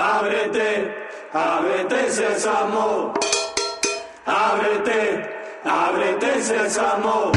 [0.00, 0.94] ábrete,
[1.32, 3.12] ábrete sésamo,
[4.24, 5.28] ábrete,
[5.64, 7.32] ábrete sésamo.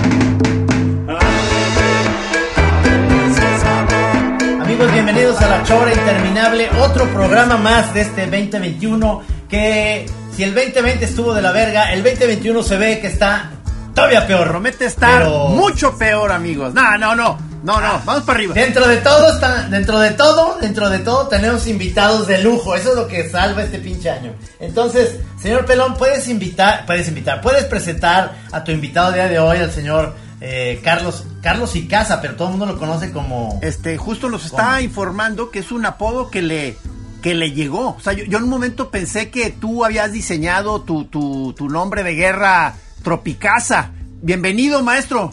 [4.62, 10.56] Amigos, bienvenidos a La Chora Interminable, otro programa más de este 2021 que si el
[10.56, 13.52] 2020 estuvo de la verga, el 2021 se ve que está
[13.94, 14.48] todavía peor.
[14.48, 16.73] Promete estar Pero- mucho peor, amigos.
[16.73, 17.52] No, no, no.
[17.64, 18.02] No, no.
[18.04, 18.54] Vamos para arriba.
[18.54, 22.76] Dentro de todo, está, dentro de todo, dentro de todo tenemos invitados de lujo.
[22.76, 24.34] Eso es lo que salva este pinche año.
[24.59, 29.57] Entonces, señor Pelón, puedes invitar, puedes invitar, puedes presentar a tu invitado día de hoy,
[29.59, 33.59] al señor eh, Carlos, Carlos Icaza, pero todo el mundo lo conoce como...
[33.62, 34.80] Este, justo nos está ¿Cómo?
[34.82, 36.77] informando que es un apodo que le
[37.21, 37.91] que le llegó.
[37.91, 41.70] O sea, yo, yo en un momento pensé que tú habías diseñado tu, tu, tu
[41.70, 43.91] nombre de guerra Tropicasa.
[44.21, 45.32] Bienvenido, maestro.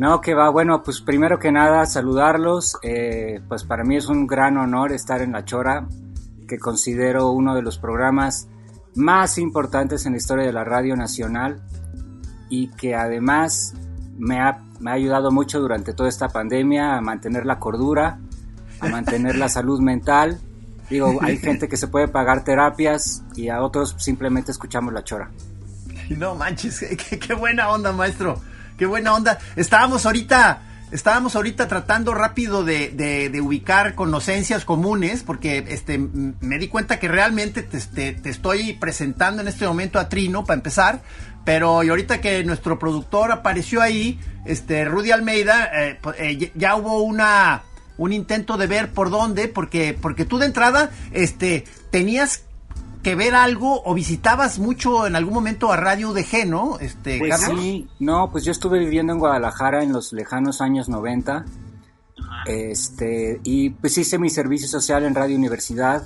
[0.00, 4.26] No, que va, bueno, pues primero que nada saludarlos, eh, pues para mí es un
[4.26, 5.86] gran honor estar en La Chora,
[6.48, 8.48] que considero uno de los programas
[8.94, 11.60] más importantes en la historia de la radio nacional
[12.48, 13.74] y que además
[14.16, 18.20] me ha, me ha ayudado mucho durante toda esta pandemia a mantener la cordura,
[18.80, 20.40] a mantener la salud mental.
[20.88, 25.30] Digo, hay gente que se puede pagar terapias y a otros simplemente escuchamos La Chora.
[26.16, 28.40] No manches, qué, qué buena onda, maestro.
[28.80, 29.38] Qué buena onda.
[29.56, 36.98] Estábamos ahorita, estábamos ahorita tratando rápido de, ubicar conocencias comunes, porque este me di cuenta
[36.98, 41.02] que realmente te, estoy presentando en este momento a Trino para empezar.
[41.44, 46.74] Pero y ahorita que nuestro productor apareció ahí, este Rudy Almeida, eh, pues, eh, ya
[46.74, 47.64] hubo una
[47.98, 52.44] un intento de ver por dónde, porque porque tú de entrada, este, tenías
[53.02, 56.78] que ver algo o visitabas mucho en algún momento a Radio UDG, ¿no?
[56.78, 57.60] Este, Pues Carlos.
[57.60, 61.44] sí, no, pues yo estuve viviendo en Guadalajara en los lejanos años 90.
[62.46, 66.04] Este, y pues hice mi servicio social en Radio Universidad.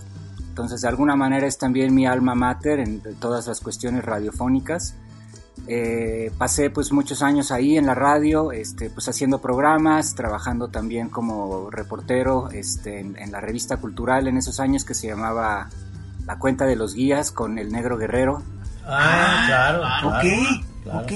[0.48, 4.94] Entonces, de alguna manera es también mi alma mater en todas las cuestiones radiofónicas.
[5.66, 11.08] Eh, pasé pues muchos años ahí en la radio, este, pues haciendo programas, trabajando también
[11.08, 15.68] como reportero este, en, en la revista cultural en esos años que se llamaba
[16.26, 18.42] La Cuenta de los Guías con el Negro Guerrero.
[18.86, 19.78] Ah, claro.
[20.08, 20.98] ok, claro, claro.
[21.00, 21.12] ok.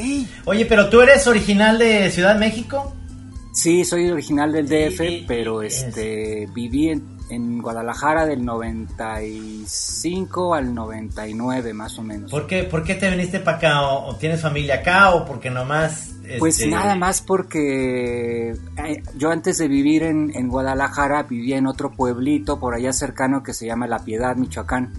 [0.46, 2.94] Oye, pero tú eres original de Ciudad de México.
[3.52, 10.54] Sí, soy original del DF, Sí, pero es- este viví en, en Guadalajara del 95
[10.54, 12.30] al 99 más o menos.
[12.30, 13.82] ¿Por qué, por qué te viniste para acá?
[13.82, 15.10] ¿O, o tienes familia acá?
[15.14, 16.10] ¿O porque nomás...
[16.38, 21.66] Pues este, nada más porque eh, yo antes de vivir en, en Guadalajara vivía en
[21.66, 24.92] otro pueblito por allá cercano que se llama La Piedad, Michoacán.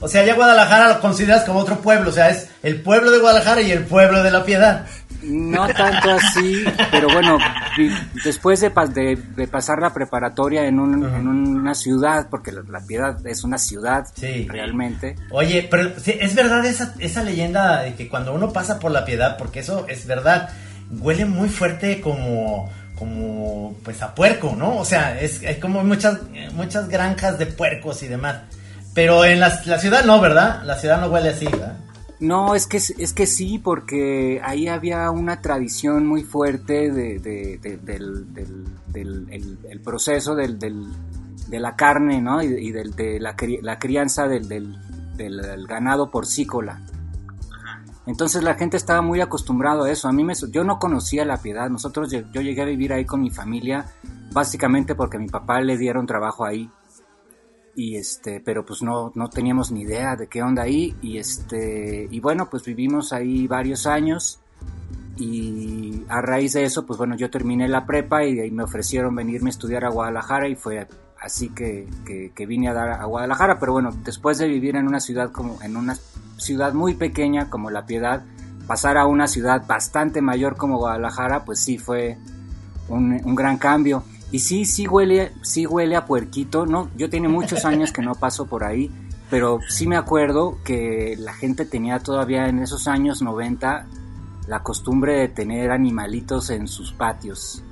[0.00, 2.10] O sea, ya Guadalajara lo consideras como otro pueblo.
[2.10, 4.86] O sea, es el pueblo de Guadalajara y el pueblo de la Piedad.
[5.22, 7.38] No tanto así, pero bueno,
[8.24, 12.62] después de, pas- de- de pasar la preparatoria en, un- en una ciudad, porque la,
[12.68, 14.46] La Piedad es una ciudad Sí.
[14.48, 19.04] realmente, Oye, pero es verdad esa, esa leyenda de que cuando uno pasa por la
[19.04, 20.50] piedad, porque eso es verdad,
[21.00, 24.76] huele muy fuerte como, como pues a puerco, ¿no?
[24.76, 26.18] O sea, es, hay como muchas,
[26.54, 28.42] muchas granjas de puercos y demás.
[28.96, 30.62] Pero en la, la ciudad no, ¿verdad?
[30.64, 31.76] La ciudad no huele así, ¿verdad?
[32.18, 37.58] No, es que, es que sí, porque ahí había una tradición muy fuerte de, de-
[37.62, 40.86] de- del, del- del- el, el proceso del, del-
[41.48, 42.42] de la carne, ¿no?
[42.42, 44.78] Y, y del- de la, cri- la crianza del, del-
[45.14, 46.80] del- del ganado porcícola.
[48.06, 50.08] Entonces la gente estaba muy acostumbrado a eso.
[50.08, 51.68] A mí me, yo no conocía la piedad.
[51.68, 53.84] Nosotros yo llegué a vivir ahí con mi familia,
[54.32, 56.70] básicamente porque a mi papá le dieron trabajo ahí
[57.76, 62.08] y este pero pues no no teníamos ni idea de qué onda ahí y este
[62.10, 64.40] y bueno pues vivimos ahí varios años
[65.18, 69.50] y a raíz de eso pues bueno yo terminé la prepa y me ofrecieron venirme
[69.50, 70.88] a estudiar a Guadalajara y fue
[71.20, 74.88] así que, que, que vine a dar a Guadalajara pero bueno después de vivir en
[74.88, 75.96] una ciudad como en una
[76.38, 78.24] ciudad muy pequeña como La Piedad
[78.66, 82.16] pasar a una ciudad bastante mayor como Guadalajara pues sí fue
[82.88, 84.02] un, un gran cambio.
[84.32, 86.90] Y sí, sí huele, sí huele a puerquito, ¿no?
[86.96, 88.90] Yo tiene muchos años que no paso por ahí,
[89.30, 93.86] pero sí me acuerdo que la gente tenía todavía en esos años 90
[94.48, 97.62] la costumbre de tener animalitos en sus patios.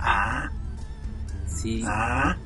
[0.00, 0.50] Ah,
[1.46, 1.82] Sí.
[1.86, 2.36] ah.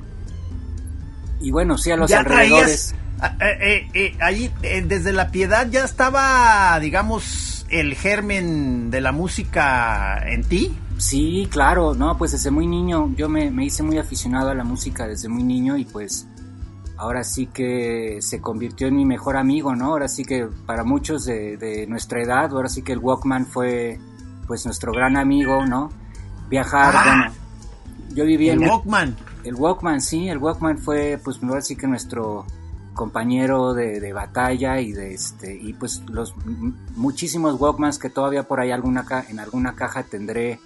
[1.39, 2.95] Y bueno, sí a los ya alrededores.
[3.19, 3.35] traías.
[3.39, 9.01] ah, eh, eh, eh, ahí, eh, desde la piedad ya estaba, digamos, el germen de
[9.01, 10.75] la música en ti.
[10.97, 14.63] Sí, claro, no, pues desde muy niño yo me, me hice muy aficionado a la
[14.63, 16.27] música desde muy niño y pues
[16.97, 19.87] ahora sí que se convirtió en mi mejor amigo, ¿no?
[19.87, 23.99] Ahora sí que para muchos de, de nuestra edad, ahora sí que el Walkman fue
[24.47, 25.89] pues nuestro gran amigo, ¿no?
[26.49, 27.03] Viajar, Ah.
[27.03, 27.33] bueno,
[28.15, 28.69] yo vivía El en...
[28.69, 29.15] Walkman.
[29.43, 32.45] El Walkman, sí, el Walkman fue, pues, así que nuestro
[32.93, 36.35] compañero de, batalla y de este y pues los
[36.95, 40.59] muchísimos Walkmans que todavía por ahí alguna en alguna caja tendré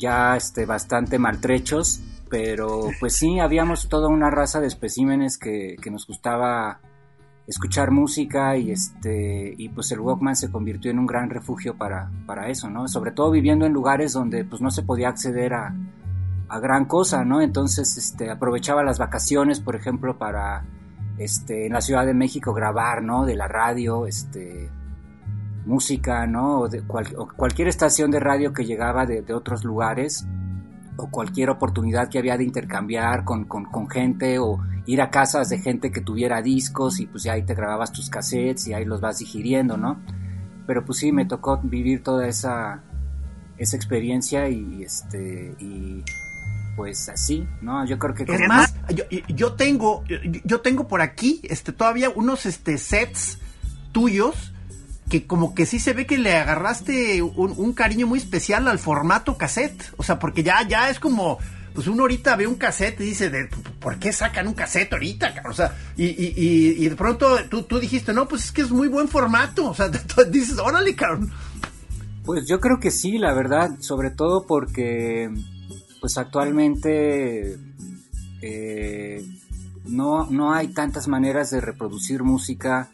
[0.00, 5.90] ya este bastante maltrechos pero pues sí habíamos toda una raza de especímenes que, que
[5.90, 6.80] nos gustaba
[7.46, 12.10] escuchar música y este y pues el Walkman se convirtió en un gran refugio para,
[12.26, 15.74] para eso no sobre todo viviendo en lugares donde pues no se podía acceder a,
[16.50, 17.40] a gran cosa, ¿no?
[17.40, 20.64] Entonces, este, aprovechaba las vacaciones, por ejemplo, para,
[21.16, 23.24] este, en la Ciudad de México grabar, ¿no?
[23.24, 24.68] De la radio, este,
[25.64, 26.60] música, ¿no?
[26.60, 30.26] O, de cualquier estación de radio que llegaba de, otros lugares,
[30.96, 35.58] o cualquier oportunidad que había de intercambiar con, con, gente, o ir a casas de
[35.58, 39.00] gente que tuviera discos, y pues ya ahí te grababas tus cassettes y ahí los
[39.00, 40.00] vas digiriendo, ¿no?
[40.66, 42.82] Pero pues sí, me tocó vivir toda esa,
[43.58, 46.02] esa experiencia y, este, y
[46.76, 47.84] pues así, ¿no?
[47.84, 48.22] Yo creo que...
[48.22, 48.74] Es más,
[49.28, 50.04] yo, tengo,
[50.44, 53.38] yo tengo por aquí, este, todavía unos, este, sets
[53.92, 54.54] tuyos
[55.10, 59.36] que como que sí se ve que le agarraste un, cariño muy especial al formato
[59.36, 61.38] cassette, o sea, porque ya, ya es como,
[61.74, 65.42] pues uno ahorita ve un cassette y dice, de, ¿por qué sacan un cassette ahorita?
[65.50, 66.32] O sea, y, y,
[66.78, 69.74] y, de pronto tú, tú, dijiste, no, pues es que es muy buen formato, o
[69.74, 69.88] sea,
[70.30, 71.30] dices, órale, cabrón.
[72.24, 75.28] Pues yo creo que sí, la verdad, sobre todo porque
[76.00, 77.58] pues actualmente
[78.40, 79.24] eh,
[79.86, 82.88] no, no hay tantas maneras de reproducir música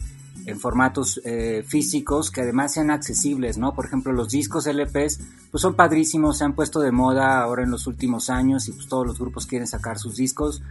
[0.46, 3.74] en formatos eh, físicos que además sean accesibles, ¿no?
[3.74, 5.20] Por ejemplo, los discos LPs,
[5.50, 8.86] pues son padrísimos, se han puesto de moda ahora en los últimos años y pues
[8.86, 10.62] todos los grupos quieren sacar sus discos,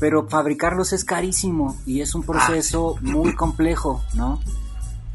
[0.00, 4.40] pero fabricarlos es carísimo y es un proceso muy complejo, ¿no?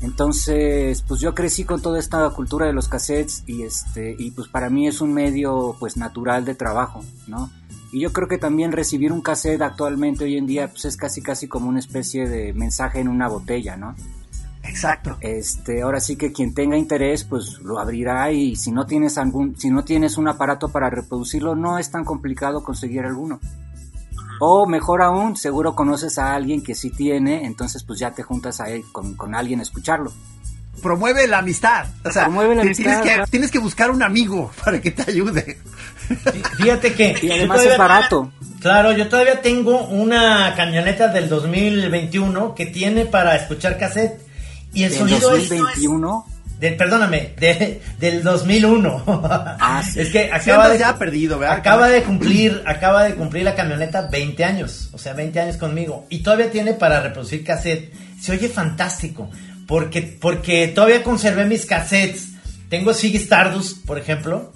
[0.01, 4.47] Entonces, pues yo crecí con toda esta cultura de los cassettes y este y pues
[4.47, 7.50] para mí es un medio pues natural de trabajo, ¿no?
[7.92, 11.21] Y yo creo que también recibir un cassette actualmente hoy en día pues es casi
[11.21, 13.95] casi como una especie de mensaje en una botella, ¿no?
[14.63, 15.18] Exacto.
[15.21, 19.57] Este, ahora sí que quien tenga interés pues lo abrirá y si no tienes algún
[19.57, 23.39] si no tienes un aparato para reproducirlo no es tan complicado conseguir alguno.
[24.39, 28.59] O mejor aún, seguro conoces a alguien que sí tiene, entonces pues ya te juntas
[28.61, 30.11] a con, alguien a escucharlo.
[30.81, 31.87] Promueve la amistad.
[32.03, 33.25] O sea, Promueve la amistad.
[33.29, 35.57] Tienes que, buscar un amigo para que te ayude.
[36.57, 37.15] Fíjate que...
[37.21, 38.31] Y además es barato.
[38.59, 44.21] Claro, yo todavía tengo una camioneta del 2021 que tiene para escuchar cassette.
[44.73, 46.25] Y el sonido 2021?
[46.59, 47.33] Perdóname,
[47.99, 49.03] del 2001.
[49.07, 54.07] Ah, Es que acaba de ya perdido, Acaba de cumplir, acaba de cumplir la camioneta
[54.09, 57.93] 20 años, o sea, 20 años conmigo y todavía tiene para reproducir cassette.
[58.19, 59.29] Se oye fantástico,
[59.67, 62.29] porque porque todavía conservé mis cassettes.
[62.69, 64.51] Tengo Siggy Stardust, por ejemplo.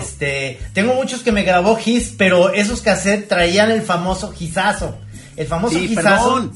[0.00, 4.98] Este, tengo muchos que me grabó Gis, pero esos cassettes traían el famoso gizazo.
[5.36, 6.50] El famoso gizazo.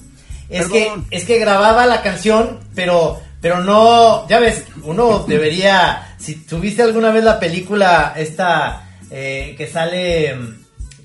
[0.49, 6.35] Es que es que grababa la canción, pero pero no, ya ves, uno debería, si
[6.35, 10.37] tuviste alguna vez la película esta eh, que sale,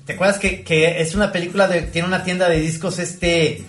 [0.04, 3.62] ¿te acuerdas que, es una película de, tiene una tienda de discos este,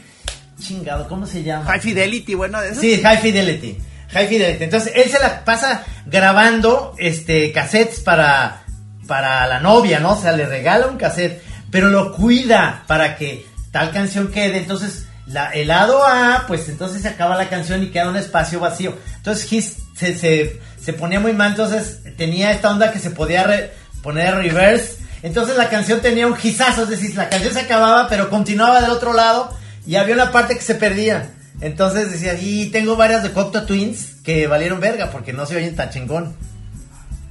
[0.59, 1.65] chingado, ¿cómo se llama?
[1.65, 2.81] High Fidelity, bueno, de eso.
[2.81, 3.77] Sí, High Fidelity.
[4.09, 4.63] High Fidelity.
[4.63, 8.63] Entonces, él se la pasa grabando este cassettes para,
[9.05, 10.13] para la novia, ¿no?
[10.13, 14.57] O sea, le regala un cassette, pero lo cuida para que tal canción quede.
[14.57, 18.59] Entonces, la, el lado A, pues entonces se acaba la canción y queda un espacio
[18.59, 18.97] vacío.
[19.17, 23.71] Entonces His se, se, ponía muy mal, entonces tenía esta onda que se podía
[24.01, 24.97] poner reverse.
[25.21, 28.91] Entonces la canción tenía un gizazo, es decir, la canción se acababa, pero continuaba del
[28.91, 29.55] otro lado
[29.85, 31.29] y había una parte que se perdía.
[31.61, 35.75] Entonces decía, y tengo varias de Cocteau Twins que valieron verga porque no se oyen
[35.75, 36.35] tan chingón.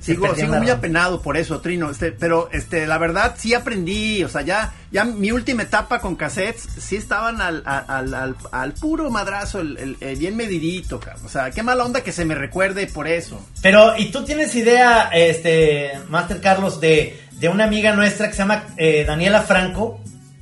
[0.02, 0.26] Sigo,
[0.58, 1.88] muy apenado por eso, Trino.
[1.90, 6.16] Este, pero este, la verdad sí aprendí, o sea, ya, ya mi última etapa con
[6.16, 11.84] cassettes sí estaban al, al, al, puro madrazo, el, bien medidito, o sea, qué mala
[11.84, 13.46] onda que se me recuerde por eso.
[13.62, 18.40] Pero, ¿y tú tienes idea, este, Master Carlos, de, de una amiga nuestra que se
[18.40, 20.00] llama eh, Daniela Franco?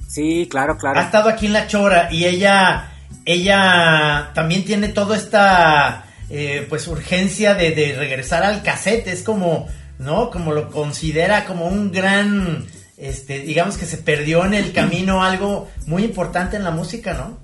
[0.09, 1.01] Sí, claro, claro.
[1.01, 2.93] Ha estado aquí en La Chora y ella,
[3.27, 9.67] ella también tiene toda esta eh, pues urgencia de, regresar al cassette, es como,
[9.99, 10.31] ¿no?
[10.31, 15.69] Como lo considera como un gran, este, digamos que se perdió en el camino algo
[15.87, 17.39] muy importante en la música, ¿no?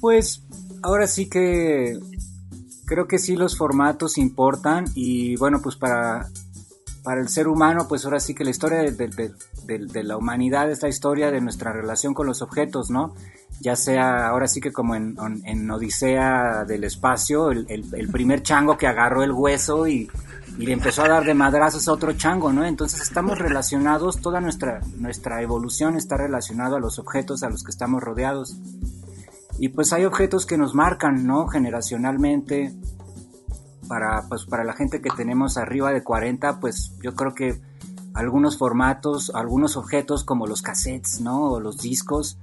[0.00, 0.42] Pues
[0.82, 1.98] ahora sí que
[2.84, 6.28] creo que sí los formatos importan y bueno, pues para,
[7.04, 10.88] para el ser humano, pues ahora sí que la historia de la humanidad es la
[10.88, 13.14] historia de nuestra relación con los objetos, ¿no?
[13.60, 19.22] ya sea ahora sí que como en, Odisea del espacio, el, primer chango que agarró
[19.22, 20.10] el hueso y,
[20.58, 22.64] y le empezó a dar de madrazos a otro chango, ¿no?
[22.64, 27.70] Entonces estamos relacionados, toda nuestra, nuestra evolución está relacionada a los objetos a los que
[27.70, 28.56] estamos rodeados.
[29.58, 31.46] Y pues hay objetos que nos marcan, ¿no?
[31.46, 32.74] Generacionalmente,
[33.88, 37.60] para, pues, para la gente que tenemos arriba de 40, pues yo creo que
[38.14, 41.50] algunos formatos, algunos objetos como los cassettes, ¿no?
[41.50, 42.38] O los discos,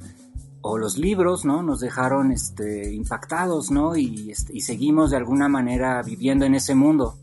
[0.61, 1.63] o los libros, ¿no?
[1.63, 3.95] Nos dejaron este, impactados, ¿no?
[3.95, 7.15] Y, este, y seguimos de alguna manera viviendo en ese mundo.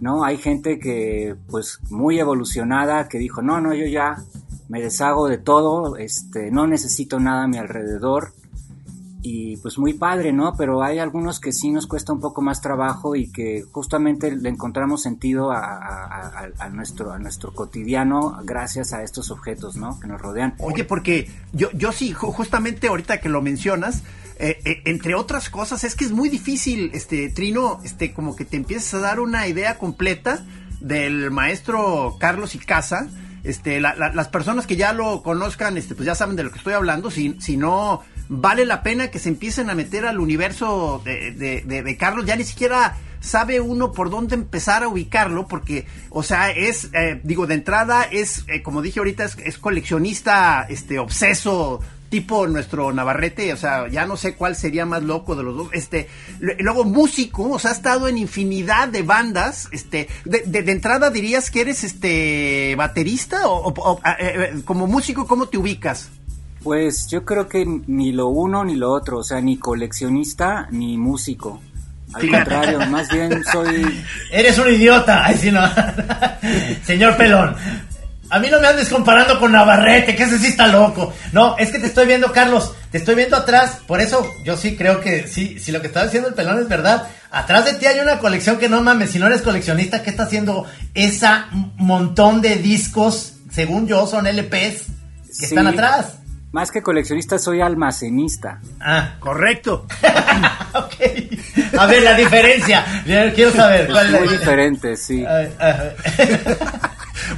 [0.00, 0.24] ¿no?
[0.24, 4.22] Hay gente que, pues, muy evolucionada, que dijo, no, no, yo ya
[4.68, 8.32] me deshago de todo, este, no necesito nada a mi alrededor.
[9.26, 10.54] Y pues muy padre, ¿no?
[10.54, 14.50] Pero hay algunos que sí nos cuesta un poco más trabajo y que justamente le
[14.50, 19.98] encontramos sentido a, nuestro, a nuestro cotidiano gracias a estos objetos, ¿no?
[19.98, 20.54] Que nos rodean.
[20.58, 24.02] Oye, porque yo, yo sí, justamente ahorita que lo mencionas,
[24.38, 28.44] eh, eh, entre otras cosas, es que es muy difícil, este, Trino, este, como que
[28.44, 30.44] te empiezas a dar una idea completa
[30.80, 33.08] del maestro Carlos Icaza.
[33.42, 36.74] Este, las personas que ya lo conozcan, este, pues ya saben de lo que estoy
[36.74, 37.10] hablando.
[37.10, 41.32] Si, si no, vale la pena que se empiecen a meter al universo de,
[41.64, 42.26] de, Carlos.
[42.26, 47.20] Ya ni siquiera sabe uno por dónde empezar a ubicarlo, porque, o sea, es, eh,
[47.22, 51.80] digo, de entrada es, como dije ahorita, es, es, coleccionista, este, obseso
[52.14, 55.68] tipo nuestro Navarrete, o sea, ya no sé cuál sería más loco de los dos.
[55.72, 59.68] Este, luego músico, o sea, ha estado en infinidad de bandas.
[59.72, 65.58] Este, de, entrada dirías que eres este baterista o, eh, eh, como músico, ¿cómo te
[65.58, 66.10] ubicas?
[66.64, 70.96] Pues yo creo que ni lo uno ni lo otro, o sea, ni coleccionista ni
[70.96, 71.60] músico.
[72.14, 74.02] Al contrario, más bien soy.
[74.32, 75.26] Eres un idiota.
[75.26, 75.60] Ay, sí, no.
[76.84, 77.54] Señor Pelón.
[78.30, 81.12] A mí no me andes comparando con Navarrete, que ese sí está loco.
[81.32, 83.80] No, es que te estoy viendo, Carlos, te estoy viendo atrás.
[83.86, 86.68] Por eso yo sí creo que sí, si lo que está diciendo el pelón es
[86.68, 87.08] verdad.
[87.30, 90.22] Atrás de ti hay una colección que no mames, si no eres coleccionista, ¿qué está
[90.22, 93.34] haciendo esa montón de discos?
[93.52, 94.86] Según yo, son LPs
[95.38, 96.23] que están atrás.
[96.54, 98.60] Más que coleccionista, soy almacenista.
[98.78, 99.88] Ah, correcto.
[100.72, 100.94] ok.
[101.76, 103.02] A ver, la diferencia.
[103.34, 103.88] Quiero saber.
[103.90, 105.24] ¿cuál es Muy diferente, sí.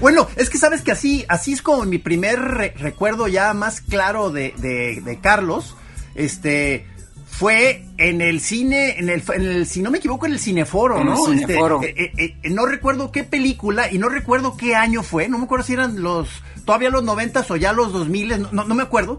[0.00, 2.38] Bueno, es que sabes que así, así es como mi primer
[2.76, 5.74] recuerdo ya más claro de, de, Carlos.
[6.14, 6.84] Este
[7.26, 11.26] fue en el cine, en el, si no me equivoco, en el Cineforo, ¿no?
[11.28, 11.80] El Cineforo.
[11.82, 15.38] Este, eh, eh, eh, no recuerdo qué película y no recuerdo qué año fue, no
[15.38, 16.28] me acuerdo si eran los,
[16.66, 19.18] todavía los noventas o ya los dos miles, no, no, me acuerdo.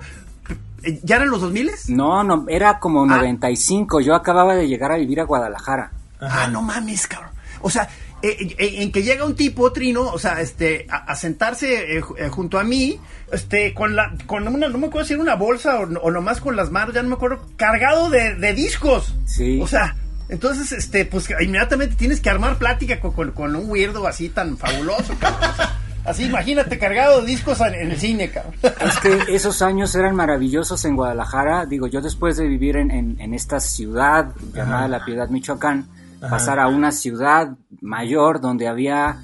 [1.03, 1.89] ¿Ya eran los dos miles?
[1.89, 4.01] No, no, era como 95, ah.
[4.01, 5.91] yo acababa de llegar a vivir a Guadalajara.
[6.21, 7.31] Ah, no mames, cabrón.
[7.61, 7.89] O sea,
[8.21, 12.59] eh, eh, en que llega un tipo, Trino, o sea, este, a, sentarse eh, junto
[12.59, 12.99] a mí,
[13.31, 16.55] este, con la, con una, no me acuerdo si era una bolsa o, nomás con
[16.55, 19.15] las manos, ya no me acuerdo, cargado de, discos.
[19.25, 19.59] Sí.
[19.61, 19.95] O sea,
[20.29, 25.15] entonces, este, pues inmediatamente tienes que armar plática con, con, un weirdo así tan fabuloso,
[25.19, 25.86] cabrón.
[26.07, 28.53] Así, imagínate, cargado de discos en, el cine, cabrón.
[28.63, 31.65] Es que esos años eran maravillosos en Guadalajara.
[31.65, 35.87] Digo, yo después de vivir en, en, esta ciudad llamada La Piedad, Michoacán,
[36.19, 37.49] pasar a una ciudad
[37.81, 39.19] mayor donde había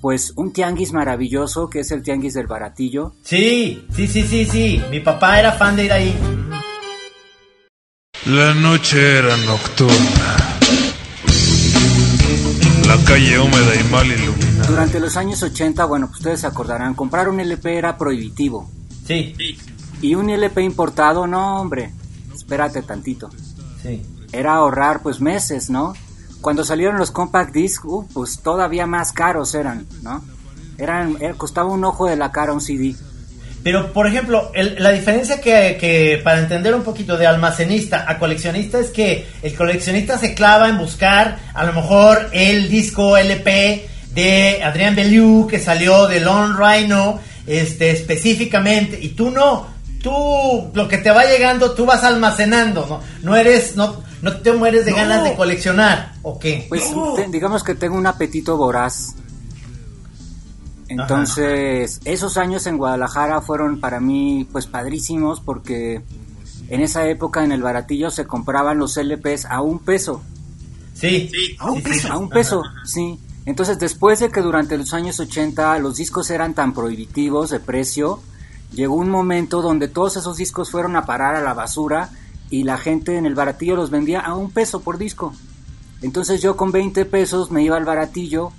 [0.00, 3.14] pues un tianguis maravilloso que es el tianguis del baratillo.
[3.22, 4.82] Sí, sí, sí, sí, sí.
[4.90, 6.16] Mi papá era fan de ir ahí.
[8.26, 10.37] La noche era nocturna.
[12.88, 14.66] La calle húmeda y mal iluminada.
[14.66, 18.70] Durante los años 80, bueno, pues ustedes se acordarán, comprar un LP era prohibitivo.
[19.06, 19.34] Sí.
[20.00, 21.92] Y un LP importado, no, hombre,
[22.34, 23.28] espérate tantito.
[23.82, 24.02] Sí.
[24.32, 25.92] Era ahorrar pues meses, ¿no?
[26.40, 30.24] Cuando salieron los compact disc, uh, pues todavía más caros eran, ¿no?
[30.78, 32.96] Eran, eh, costaba un ojo de la cara un CD.
[33.68, 38.78] Pero, por ejemplo, la diferencia que, que, para entender un poquito de almacenista a coleccionista
[38.78, 44.62] es que el coleccionista se clava en buscar a lo mejor el disco LP de
[44.64, 49.66] Adrián Bellew que salió de Lone Rhino este, específicamente y tú no,
[50.02, 53.02] tú lo que te va llegando tú vas almacenando, ¿no?
[53.22, 56.64] No eres, no, ¿No te mueres de ganas de coleccionar o qué?
[56.70, 56.90] Pues
[57.30, 59.14] digamos que tengo un apetito voraz.
[60.88, 66.02] Entonces, esos años en Guadalajara fueron para mí pues padrísimos porque
[66.68, 70.22] en esa época en el baratillo se compraban los LPs a un peso.
[70.94, 72.12] Sí, a un peso.
[72.12, 73.18] A un peso, sí.
[73.44, 78.20] Entonces, después de que durante los años 80 los discos eran tan prohibitivos de precio,
[78.72, 82.10] llegó un momento donde todos esos discos fueron a parar a la basura
[82.50, 85.34] y la gente en el baratillo los vendía a un peso por disco.
[86.02, 88.52] Entonces yo con 20 pesos me iba al baratillo,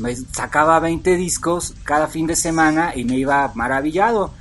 [0.00, 4.32] me sacaba 20 discos cada fin de semana y me iba maravillado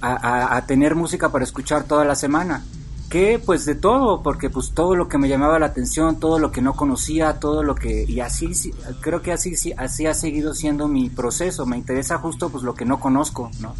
[0.00, 2.62] a, tener música para escuchar toda la semana.
[3.08, 6.50] que pues de todo, porque pues todo lo que me llamaba la atención, todo lo
[6.50, 10.14] que no conocía, todo lo que y así sí, creo que así sí, así ha
[10.14, 13.74] seguido siendo mi proceso, me interesa justo pues lo que no conozco, ¿no?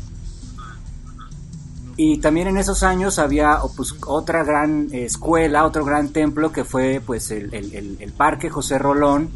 [1.96, 7.02] Y también en esos años había pues, otra gran escuela, otro gran templo que fue
[7.04, 9.30] pues el, el, el Parque José Rolón,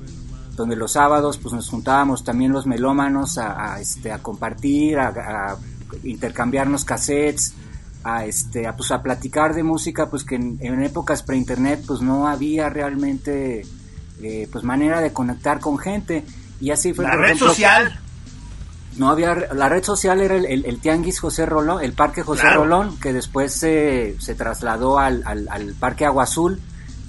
[0.59, 5.09] donde los sábados pues nos juntábamos también los melómanos a, a, este, a compartir, a,
[5.09, 5.57] a,
[6.03, 7.55] intercambiarnos cassettes,
[8.05, 12.00] a, este, a, pues, a platicar de música, pues que en, en épocas pre-internet pues
[12.00, 13.62] no había realmente
[14.23, 16.25] eh, pues manera de conectar con gente.
[16.61, 17.05] Y así fue.
[17.05, 18.00] La red ejemplo, social.
[18.97, 22.43] No había, la red social era el, el, el, Tianguis José Rolón, el Parque José
[22.43, 22.65] claro.
[22.65, 26.61] Rolón, que después se, se trasladó al, al, al, Parque Agua Azul,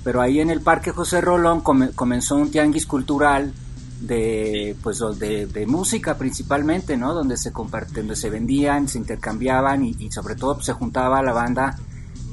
[0.04, 3.54] pero ahí en el Parque José Rolón come, comenzó un tianguis cultural
[4.02, 7.14] de pues de, de, música principalmente, ¿no?
[7.14, 11.22] Donde se comparten, donde se vendían, se intercambiaban y, y sobre todo pues, se juntaba
[11.22, 11.78] la banda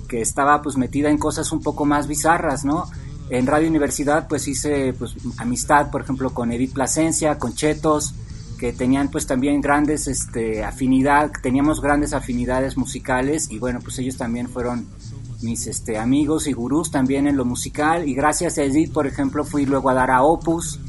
[0.06, 2.84] que estaba pues metida en cosas un poco más bizarras, ¿no?
[3.28, 8.14] En Radio Universidad pues hice pues amistad, por ejemplo, con Edith Plasencia, con Chetos,
[8.56, 14.16] que tenían pues también grandes este afinidad, teníamos grandes afinidades musicales y bueno, pues ellos
[14.16, 14.86] también fueron
[15.46, 19.44] mis este amigos y gurús también en lo musical y gracias a Edith, por ejemplo,
[19.44, 20.80] fui luego a dar a Opus.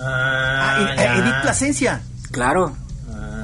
[0.00, 2.00] Ah, ah Edith Plasencia.
[2.30, 2.72] Claro.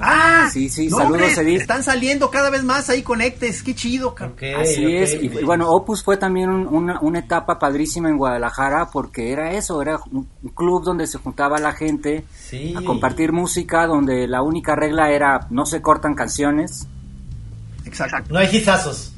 [0.03, 1.61] Ah, sí, sí, no, saludos hombre, Edith.
[1.61, 4.15] Están saliendo cada vez más ahí conectes, qué chido.
[4.19, 8.09] Okay, Así okay, es, y, y, bueno, Opus fue también un, una, una, etapa padrísima
[8.09, 12.75] en Guadalajara porque era eso, era un, un club donde se juntaba la gente sí.
[12.75, 16.87] a compartir música, donde la única regla era no se cortan canciones.
[17.85, 18.33] Exacto.
[18.33, 19.13] No hay gizazos.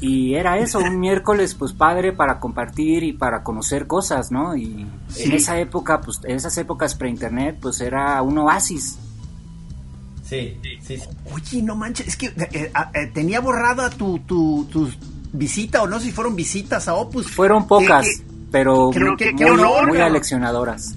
[0.00, 4.54] Y era eso, un miércoles pues padre para compartir y para conocer cosas, ¿no?
[4.54, 5.24] Y sí.
[5.24, 8.98] en esa época, pues en esas épocas pre-internet, pues era un oasis.
[10.22, 11.02] Sí, sí, sí.
[11.32, 14.90] Oye, no manches, es que eh, eh, tenía borrada tu, tu, tu,
[15.32, 17.30] visita, o no sé si fueron visitas a Opus.
[17.30, 20.94] Fueron pocas, que, pero que, muy, muy, honor, muy aleccionadoras.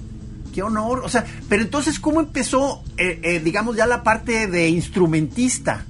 [0.52, 5.86] Qué honor, o sea, pero entonces, ¿cómo empezó, eh, digamos, ya la parte de instrumentista?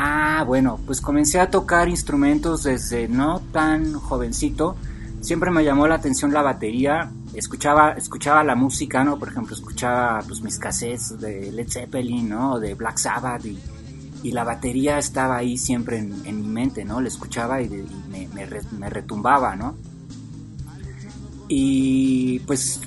[0.00, 4.76] Ah, bueno, pues comencé a tocar instrumentos desde no tan jovencito.
[5.20, 7.10] Siempre me llamó la atención la batería.
[7.34, 9.18] Escuchaba, escuchaba la música, ¿no?
[9.18, 12.60] Por ejemplo, escuchaba pues mis cassettes de Led Zeppelin, ¿no?
[12.60, 13.58] De Black Sabbath y,
[14.30, 17.00] la batería estaba ahí siempre en, mi mente, ¿no?
[17.00, 17.68] La escuchaba y,
[18.08, 19.74] me, me retumbaba, ¿no?
[21.48, 22.80] Y pues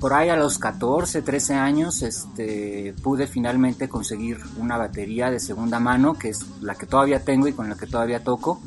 [0.00, 5.78] por ahí a los 14, 13 años, este, pude finalmente conseguir una batería de segunda
[5.78, 8.60] mano, que es la que todavía tengo y con la que todavía toco.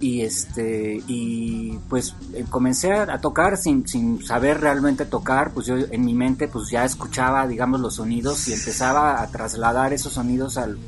[0.00, 2.14] Y este, y pues
[2.48, 6.84] comencé a tocar sin, sin saber realmente tocar, pues yo en mi mente pues ya
[6.84, 10.78] escuchaba, digamos, los sonidos y empezaba a trasladar esos sonidos al,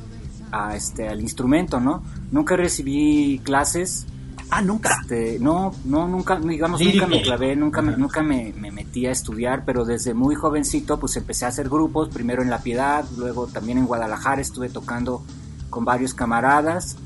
[0.50, 2.02] a este, al instrumento, ¿no?
[2.30, 4.06] Nunca recibí clases,
[4.55, 4.99] Ah, nunca.
[5.01, 9.07] Este, no, no, nunca, digamos, sí, nunca me clavé, nunca, me, nunca me, me, metí
[9.07, 13.03] a estudiar, pero desde muy jovencito, pues empecé a hacer grupos, primero en La Piedad,
[13.17, 15.25] luego también en Guadalajara estuve tocando
[15.71, 16.97] con varios camaradas,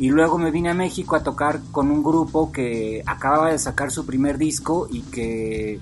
[0.00, 3.92] y luego me vine a México a tocar con un grupo que acababa de sacar
[3.92, 5.78] su primer disco y que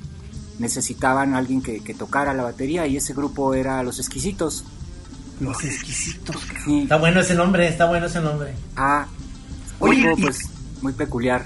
[0.58, 4.62] necesitaban a alguien que, que tocara la batería, y ese grupo era Los Exquisitos.
[5.40, 6.82] Los Exquisitos, sí.
[6.82, 8.52] Está bueno ese nombre, está bueno ese nombre.
[8.76, 9.06] Ah,
[9.80, 10.53] Oye, pues
[10.84, 11.44] muy peculiar.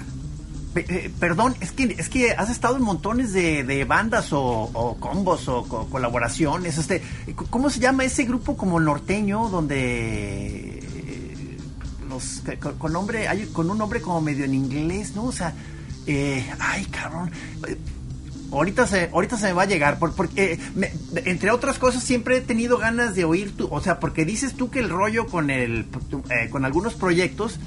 [0.75, 5.47] Eh, perdón, es que es que has estado en montones de, de bandas o, combos
[5.47, 6.77] o co colaboraciones.
[6.77, 7.01] Este,
[7.49, 10.83] ¿Cómo se llama ese grupo como norteño donde
[12.07, 15.23] los con, con nombre con un nombre como medio en inglés, ¿no?
[15.25, 15.55] O sea,
[16.05, 17.31] eh, ay cabrón.
[18.51, 20.59] Ahorita se, ahorita se me va a llegar, por, porque
[21.25, 24.71] entre otras cosas siempre he tenido ganas de oír tu, o sea, porque dices tú
[24.71, 25.85] que el rollo con el,
[26.31, 27.59] eh, con algunos proyectos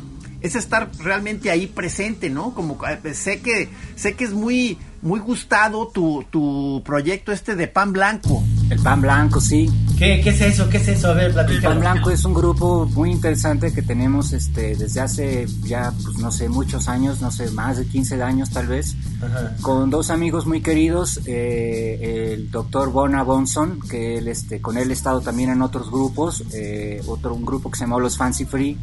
[0.42, 2.54] es estar realmente ahí presente, ¿no?
[2.54, 2.78] Como
[3.14, 8.42] sé que sé que es muy muy gustado tu, tu proyecto este de Pan Blanco.
[8.70, 9.68] El Pan Blanco, sí.
[9.98, 10.68] ¿Qué, qué es eso?
[10.70, 11.08] ¿Qué es eso?
[11.10, 15.46] A ver, El Pan Blanco es un grupo muy interesante que tenemos este desde hace
[15.64, 19.56] ya pues no sé muchos años, no sé, más de 15 años tal vez, Ajá.
[19.60, 24.90] con dos amigos muy queridos, eh, el doctor Bona Bonson, que él este con él
[24.90, 28.44] he estado también en otros grupos, eh, otro un grupo que se llamó Los Fancy
[28.44, 28.78] Free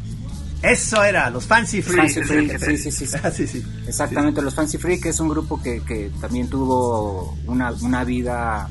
[0.62, 2.20] eso era, los Fancy Free, sí,
[2.76, 3.06] sí, sí.
[3.22, 3.64] Ah, sí, sí.
[3.86, 8.68] Exactamente, los Fancy Free, que es un grupo que, que también tuvo una, una, vida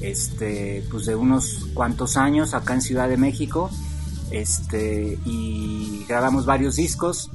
[0.00, 3.70] este, pues de unos cuantos años acá en Ciudad de México.
[4.30, 7.30] Este, y grabamos varios discos.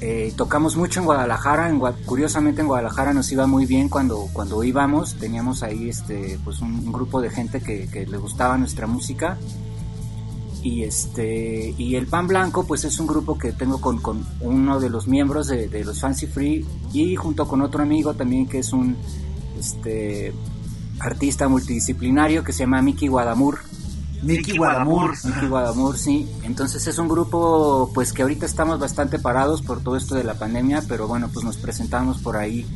[0.00, 4.62] Eh, tocamos mucho en Guadalajara, en, curiosamente en Guadalajara nos iba muy bien cuando, cuando
[4.62, 8.86] íbamos, teníamos ahí este, pues un, un grupo de gente que, que le gustaba nuestra
[8.86, 9.38] música
[10.64, 14.80] Y este y el Pan Blanco pues es un grupo que tengo con, con uno
[14.80, 18.58] de los miembros de, de los Fancy Free y junto con otro amigo también que
[18.58, 18.96] es un
[19.58, 20.32] este
[21.00, 23.60] artista multidisciplinario que se llama Mickey Guadamur.
[24.22, 25.12] Nicky Guadamur.
[25.24, 26.26] Mickey Guadamur, sí.
[26.44, 30.34] Entonces es un grupo pues que ahorita estamos bastante parados por todo esto de la
[30.34, 32.66] pandemia, pero bueno, pues nos presentamos por ahí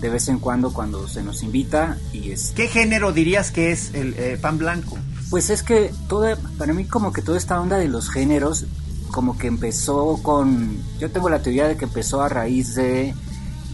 [0.00, 3.92] de vez en cuando cuando se nos invita y es ¿Qué género dirías que es
[3.94, 4.96] el eh, pan blanco?
[5.30, 8.64] Pues es que toda, para mí como que toda esta onda de los géneros,
[9.12, 13.14] como que empezó con, yo tengo la teoría de que empezó a raíz de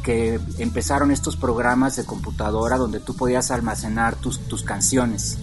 [0.03, 5.39] que empezaron estos programas de computadora donde tú podías almacenar tus, tus canciones,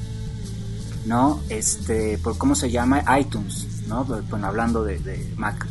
[1.05, 1.39] ¿no?
[1.49, 4.05] Este, por cómo se llama, iTunes, ¿no?
[4.05, 5.67] Bueno, hablando de, de Mac.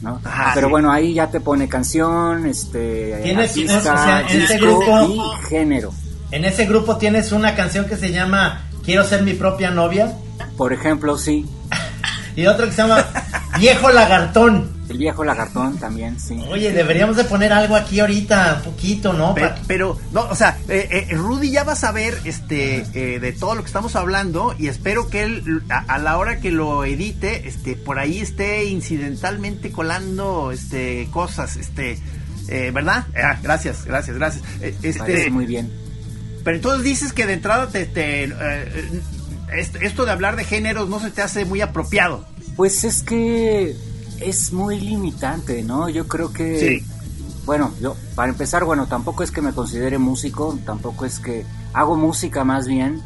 [0.00, 0.20] ¿no?
[0.24, 0.70] Ajá, Pero sí.
[0.72, 5.46] bueno, ahí ya te pone canción, este, artista, o sea, en ese disco grupo- y
[5.48, 5.92] género.
[6.32, 10.12] En ese grupo tienes una canción que se llama Quiero ser mi propia novia
[10.56, 11.46] Por ejemplo, sí,
[12.36, 13.06] y otra que se llama
[13.58, 14.70] Viejo Lagartón.
[14.88, 16.38] el viejo lagartón también, sí.
[16.50, 19.34] Oye, deberíamos de poner algo aquí ahorita, un poquito, ¿no?
[19.66, 23.54] Pero, no, o sea, eh, eh, Rudy ya va a saber este, eh, de todo
[23.54, 27.46] lo que estamos hablando y espero que él, a, a la hora que lo edite,
[27.48, 31.98] este, por ahí esté incidentalmente colando este, cosas, este,
[32.48, 33.06] eh, ¿verdad?
[33.16, 34.44] Ah, gracias, gracias, gracias.
[34.60, 35.70] Eh, Parece este, muy bien.
[36.44, 38.90] Pero entonces dices que de entrada te, te, eh,
[39.56, 42.24] est- esto de hablar de géneros no se te hace muy apropiado.
[42.56, 43.76] Pues es que
[44.20, 45.88] es muy limitante, ¿no?
[45.88, 46.58] Yo creo que...
[46.80, 46.86] Sí.
[47.44, 51.96] Bueno, yo, para empezar, bueno, tampoco es que me considere músico, tampoco es que hago
[51.96, 53.02] música más bien,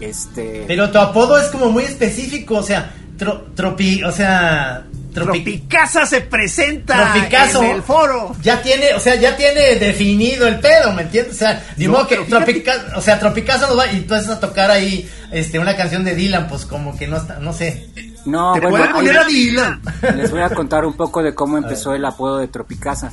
[0.00, 0.64] este...
[0.66, 6.20] Pero tu apodo es como muy específico, o sea, tro- tropi, o sea, Tropicasa se
[6.20, 7.62] presenta Tropicazo.
[7.62, 8.36] en el foro.
[8.42, 11.34] Ya tiene, o sea, ya tiene definido el pedo, ¿me entiendes?
[11.34, 14.00] O sea, ni No, modo que pero fíjate- Tropica- o sea, Tropicazo nos va y
[14.00, 17.38] tú vas a tocar ahí este una canción de Dylan, pues como que no está,
[17.40, 17.88] no sé.
[18.26, 19.82] no, Te bueno, puede ahí poner a Dylan.
[20.16, 23.10] les voy a contar un poco de cómo empezó el apodo de Tropicasa.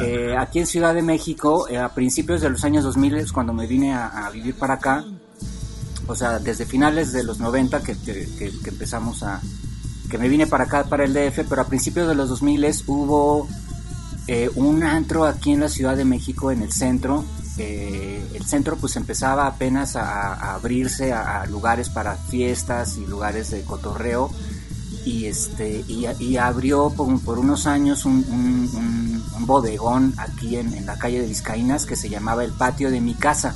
[0.00, 3.52] Eh, aquí en Ciudad de México, eh, a principios de los años 2000, es cuando
[3.52, 5.04] me vine a, a vivir para acá,
[6.06, 9.40] o sea, desde finales de los 90 que, que- que- que empezamos a...
[10.08, 13.48] que me vine para acá, para el DF, pero a principios de los 2000 hubo
[14.28, 17.24] eh, un antro aquí en la Ciudad de México, en el centro.
[17.58, 23.62] Eh, el centro pues empezaba apenas a, abrirse a, lugares para fiestas y lugares de
[23.62, 24.30] cotorreo
[25.06, 28.26] y este y, abrió por, unos años un-
[29.36, 33.00] un bodegón aquí en, en la calle de Vizcaínas que se llamaba el patio de
[33.00, 33.54] mi casa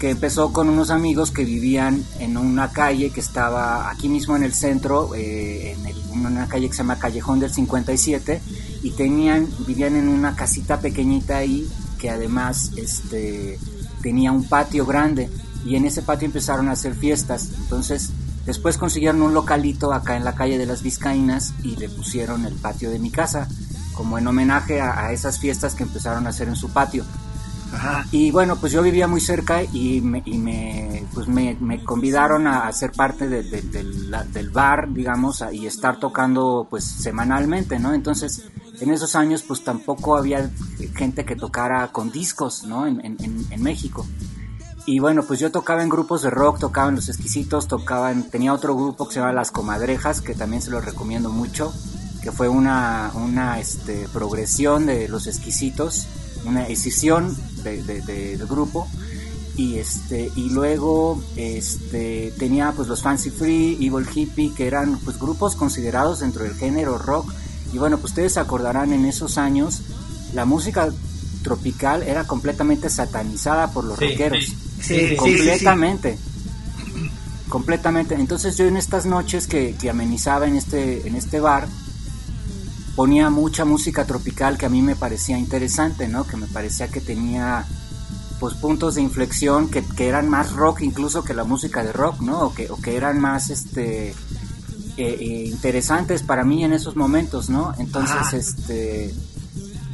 [0.00, 4.42] que empezó con unos amigos que vivían en una calle que estaba aquí mismo en
[4.42, 5.76] el centro, eh,
[6.12, 8.40] en, una calle que se llama Callejón del 57,
[8.82, 13.58] y tenían, vivían en una casita pequeñita ahí que además este,
[14.02, 15.28] tenía un patio grande,
[15.66, 17.50] y en ese patio empezaron a hacer fiestas.
[17.58, 18.10] Entonces,
[18.46, 22.54] después consiguieron un localito acá en la calle de las Vizcaínas y le pusieron el
[22.54, 23.48] patio de mi casa,
[23.92, 27.04] como en homenaje a esas fiestas que empezaron a hacer en su patio.
[28.10, 32.46] Y bueno, pues yo vivía muy cerca y me, y me, pues me, me convidaron
[32.46, 37.94] a ser parte de- de- del- bar, digamos, y estar tocando pues semanalmente, ¿no?
[37.94, 38.42] Entonces,
[38.80, 40.50] en esos años pues tampoco había
[40.96, 42.86] gente que tocara con discos, ¿no?
[42.86, 44.06] En, en- México.
[44.86, 48.28] Y bueno, pues yo tocaba en grupos de rock, tocaba en Los Exquisitos, tocaba en,
[48.30, 51.72] tenía otro grupo que se llama Las Comadrejas, que también se los recomiendo mucho,
[52.22, 56.06] que fue una, una este, progresión de Los Exquisitos,
[56.44, 58.86] una escisión de, de- de- del grupo.
[59.56, 65.18] Y, este, y luego este, tenía pues los Fancy Free, Evil Hippie, que eran pues
[65.18, 67.30] grupos considerados dentro del género rock.
[67.74, 69.82] Y bueno, pues ustedes se acordarán en esos años,
[70.34, 70.88] la música
[71.42, 74.44] tropical era completamente satanizada por los Sí, rockeros.
[74.44, 74.56] sí.
[74.80, 76.18] Sí, sí, sí, completamente.
[77.48, 78.14] Completamente.
[78.14, 81.66] Entonces yo en estas noches que, que amenizaba en este, en este bar,
[83.00, 86.26] ponía mucha música tropical que a mí me parecía interesante, ¿no?
[86.26, 87.64] Que me parecía que tenía
[88.38, 92.20] pues puntos de inflexión que, que eran más rock incluso que la música de rock,
[92.20, 92.40] ¿no?
[92.40, 94.14] O que, o que eran más este eh,
[94.98, 97.72] eh, interesantes para mí en esos momentos, ¿no?
[97.78, 99.14] Entonces, este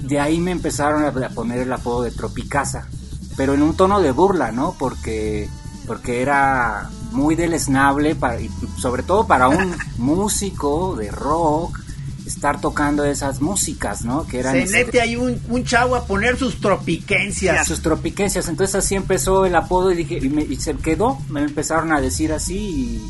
[0.00, 2.88] de ahí me empezaron a a poner el apodo de Tropicasa,
[3.36, 4.74] pero en un tono de burla, ¿no?
[4.76, 5.48] Porque
[5.86, 11.85] porque era muy deleznable para, y sobre todo para un músico de rock
[12.26, 14.26] estar tocando esas músicas, ¿no?
[14.26, 17.66] Que eran Se este, mete ahí un, un chavo a poner sus tropiquencias.
[17.66, 18.48] sus tropiquencias.
[18.48, 21.18] Entonces así empezó el apodo y dije y, me- y se quedó.
[21.28, 22.56] Me empezaron a decir así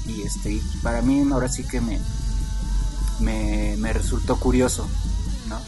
[0.06, 1.98] y, y, este y para mí ahora sí que me
[3.20, 4.86] me, me resultó curioso,
[5.48, 5.58] ¿no?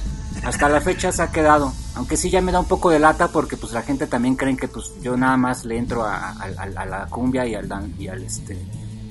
[0.47, 3.29] Hasta la fecha se ha quedado, aunque sí ya me da un poco de lata
[3.29, 6.35] porque pues la gente también creen que pues yo nada más le entro a, a-
[6.59, 8.57] a- a la cumbia y al dan- y al este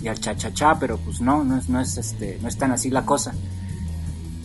[0.02, 2.58] y al cha cha cha, pero pues no, no es, no es este, no es
[2.58, 3.34] tan así la cosa.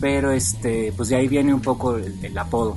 [0.03, 2.75] Pero este, pues de ahí viene un poco el, apodo.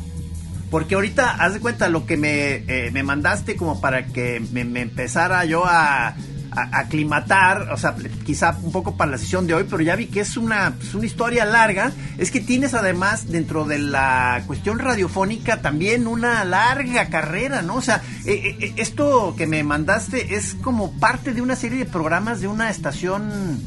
[0.71, 4.61] Porque ahorita, haz de cuenta, lo que me, eh, me mandaste como para que me,
[4.81, 6.15] empezara yo a
[6.53, 10.21] aclimatar, o sea, quizá un poco para la sesión de hoy, pero ya vi que
[10.21, 11.91] es una, pues, una historia larga.
[12.17, 17.75] Es que tienes además dentro de la cuestión radiofónica también una larga carrera, ¿no?
[17.75, 21.87] O sea, eh, eh, esto que me mandaste es como parte de una serie de
[21.87, 23.61] programas de una estación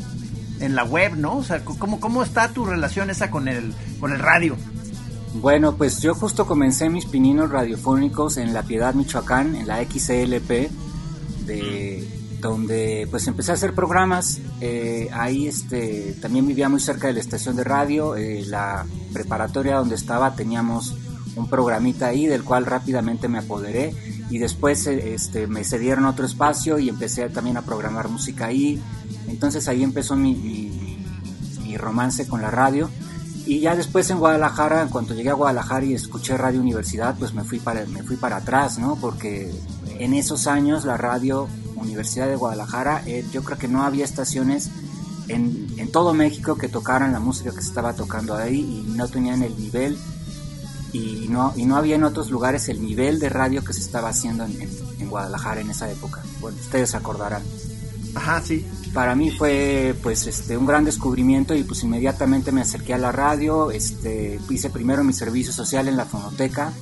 [0.60, 1.38] en la web, ¿no?
[1.38, 4.56] O sea, ¿cómo, cómo está tu relación esa con el, con el radio?
[5.36, 10.70] Bueno, pues yo justo comencé mis pininos radiofónicos en La Piedad, Michoacán, en la XLP,
[11.46, 12.08] de
[12.42, 14.40] donde pues empecé a hacer programas.
[14.60, 18.16] Eh, ahí este, también vivía muy cerca de la estación de radio.
[18.16, 20.96] eh, la preparatoria donde estaba teníamos
[21.36, 23.94] un programita ahí del cual rápidamente me apoderé
[24.30, 28.82] y después eh, este, me cedieron otro espacio y empecé también a programar música ahí.
[29.28, 30.76] Entonces ahí empezó mi,
[31.78, 32.90] romance con la radio.
[33.46, 37.34] Y ya después en Guadalajara, en cuanto llegué a Guadalajara y escuché Radio Universidad, pues
[37.34, 38.98] me fui para, me fui para atrás, ¿no?
[38.98, 39.50] Porque
[39.98, 44.72] en esos años la radio Universidad de Guadalajara, eh, yo creo que no había estaciones
[45.30, 49.08] en, en todo México que tocaran la música que se estaba tocando ahí y no
[49.08, 49.98] tenían el nivel
[50.94, 54.10] y no, y no había en otros lugares el nivel de radio que se estaba
[54.10, 56.22] haciendo en, en- en Guadalajara en esa época.
[56.42, 57.42] Bueno, ustedes se acordarán
[58.16, 58.66] Ajá, sí.
[58.94, 63.12] para mí fue pues este un gran descubrimiento y pues inmediatamente me acerqué a la
[63.12, 66.74] radio, este hice primero mi servicio social en la fonoteca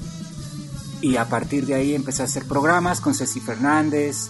[1.02, 4.30] y a partir de ahí empecé a hacer programas con Ceci Fernández,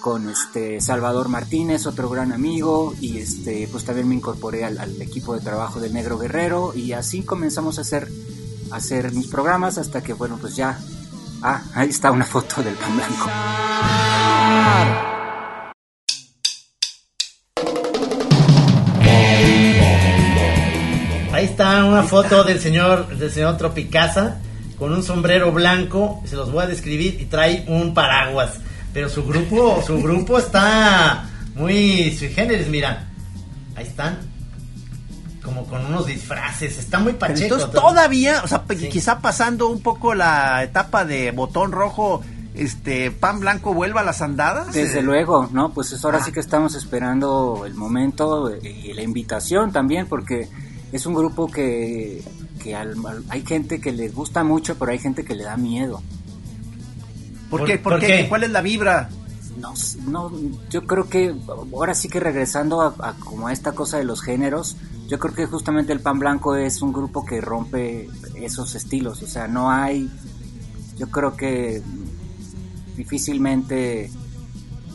[0.00, 5.00] con este Salvador Martínez, otro gran amigo y este pues también me incorporé al, al
[5.00, 8.10] equipo de trabajo del Negro Guerrero y así comenzamos a hacer
[8.76, 10.78] hacer mis programas hasta que bueno pues ya
[11.42, 13.30] ah ahí está una foto del pan blanco.
[21.32, 24.38] Ahí está una foto del señor, del señor Tropicasa
[24.78, 28.60] con un sombrero blanco, se los voy a describir y trae un paraguas.
[28.92, 33.08] Pero su grupo, su grupo está muy sui generis, mira.
[33.76, 34.33] Ahí están.
[35.44, 37.42] Como con unos disfraces, está muy Pero pacheco.
[37.56, 38.88] entonces todavía, o sea, Sí.
[38.88, 42.22] quizá pasando un poco la etapa de botón rojo,
[42.54, 44.72] este pan blanco vuelva a las andadas.
[44.72, 45.72] Desde Eh, luego, ¿no?
[45.74, 46.24] Pues eso ahora Ah.
[46.24, 50.48] sí que estamos esperando el momento eh, y la invitación también, porque
[50.92, 52.22] es un grupo que,
[52.62, 55.56] que al- al- hay gente que les gusta mucho, pero hay gente que le da
[55.58, 56.00] miedo.
[57.50, 57.74] ¿Por, qué?
[57.74, 58.06] ¿Por- ¿Por por qué?
[58.22, 58.28] qué?
[58.28, 59.08] ¿Cuál es la vibra?
[59.56, 59.74] No,
[60.06, 60.32] no,
[60.70, 61.34] yo creo que
[61.72, 65.46] ahora sí que regresando a, como a esta cosa de los géneros, yo creo que
[65.46, 70.10] justamente el Pan Blanco es un grupo que rompe esos estilos, o sea, no hay,
[70.96, 71.82] yo creo que
[72.96, 74.10] difícilmente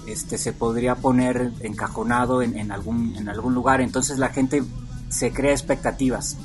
[0.07, 4.63] este se podría poner encajonado en, en algún en algún lugar, entonces la gente
[5.09, 6.37] se crea expectativas.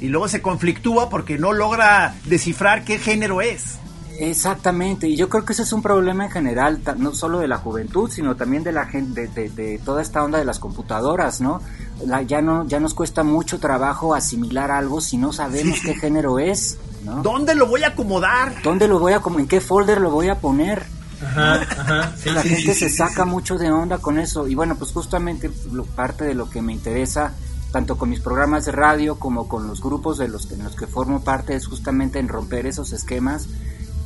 [0.00, 3.78] Y luego se conflictúa porque no logra descifrar qué género es.
[4.22, 7.56] Exactamente, y yo creo que ese es un problema en general, no solo de la
[7.56, 11.40] juventud, sino también de la gente, de, de- de toda esta onda de las computadoras,
[11.40, 11.62] ¿no?
[12.06, 15.86] La- ya no, ya nos cuesta mucho trabajo asimilar algo si no sabemos Sí.
[15.86, 17.22] qué género es, ¿no?
[17.22, 18.60] ¿Dónde lo voy a acomodar?
[18.62, 20.84] ¿Dónde lo voy a, como, en qué folder lo voy a poner?
[21.22, 22.12] Ajá, ajá.
[22.18, 23.28] Sí, la sí, gente sí, se sí, saca sí.
[23.30, 24.46] mucho de onda con eso.
[24.48, 27.32] Y bueno, pues justamente lo- parte de lo que me interesa,
[27.72, 30.86] tanto con mis programas de radio como con los grupos de los, en los que
[30.86, 33.46] formo parte, es justamente en romper esos esquemas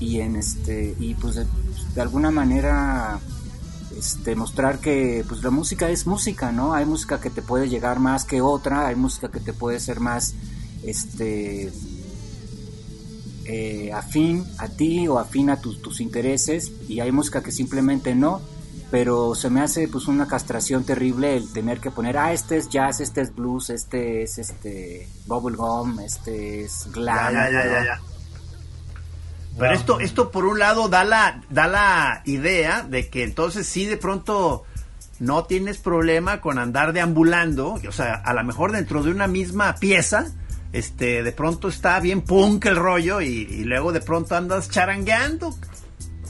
[0.00, 1.46] y en este y pues de,
[1.94, 3.20] de alguna manera
[3.96, 6.74] este mostrar que pues la música es música, ¿no?
[6.74, 10.00] Hay música que te puede llegar más que otra, hay música que te puede ser
[10.00, 10.34] más
[10.82, 11.72] este
[13.46, 18.14] eh, afín a ti o afín a tus, tus intereses y hay música que simplemente
[18.14, 18.40] no
[18.90, 22.68] pero se me hace pues una castración terrible el tener que poner ah este es
[22.68, 28.13] jazz este es blues este es este bubblegum este es glam Ya, ya, ya, ¿no?
[29.58, 29.78] Pero Wow.
[29.80, 33.96] esto, esto por un lado da la, da la idea de que entonces sí de
[33.96, 34.64] pronto
[35.20, 39.76] no tienes problema con andar deambulando, o sea, a lo mejor dentro de una misma
[39.76, 40.26] pieza,
[40.72, 45.54] este, de pronto está bien punk el rollo y, y luego de pronto andas charangueando.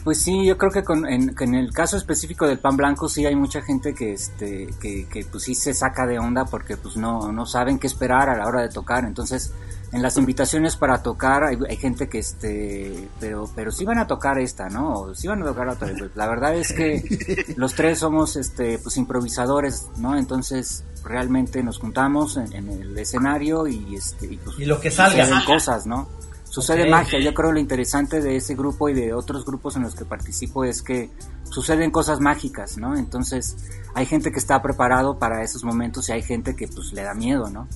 [0.04, 3.08] Pues sí, yo creo que, con, en, que en el caso específico del pan blanco
[3.08, 6.76] sí hay mucha gente que este que, que pues sí se saca de onda porque
[6.76, 9.06] pues no, no saben qué esperar a la hora de tocar.
[9.06, 9.54] Entonces,
[9.94, 14.06] en las invitaciones para tocar hay, hay gente que este pero pero sí van a
[14.08, 14.92] tocar esta, ¿no?
[14.92, 15.88] O sí van a tocar otra.
[15.96, 20.16] Pues, La verdad es que los tres somos este pues improvisadores, ¿no?
[20.16, 24.90] Entonces, realmente nos juntamos en, en el escenario y este y, pues, Y lo que
[24.90, 25.24] salga.
[25.24, 26.08] suceden cosas, ¿no?
[26.42, 27.20] Sucede magia.
[27.20, 30.64] Yo creo lo interesante de ese grupo y de otros grupos en los que participo
[30.64, 31.10] es que
[31.44, 32.96] suceden cosas mágicas, ¿no?
[32.96, 33.56] Entonces
[33.94, 37.14] hay gente que está preparado para esos momentos y hay gente que pues le da
[37.14, 37.68] miedo, ¿no?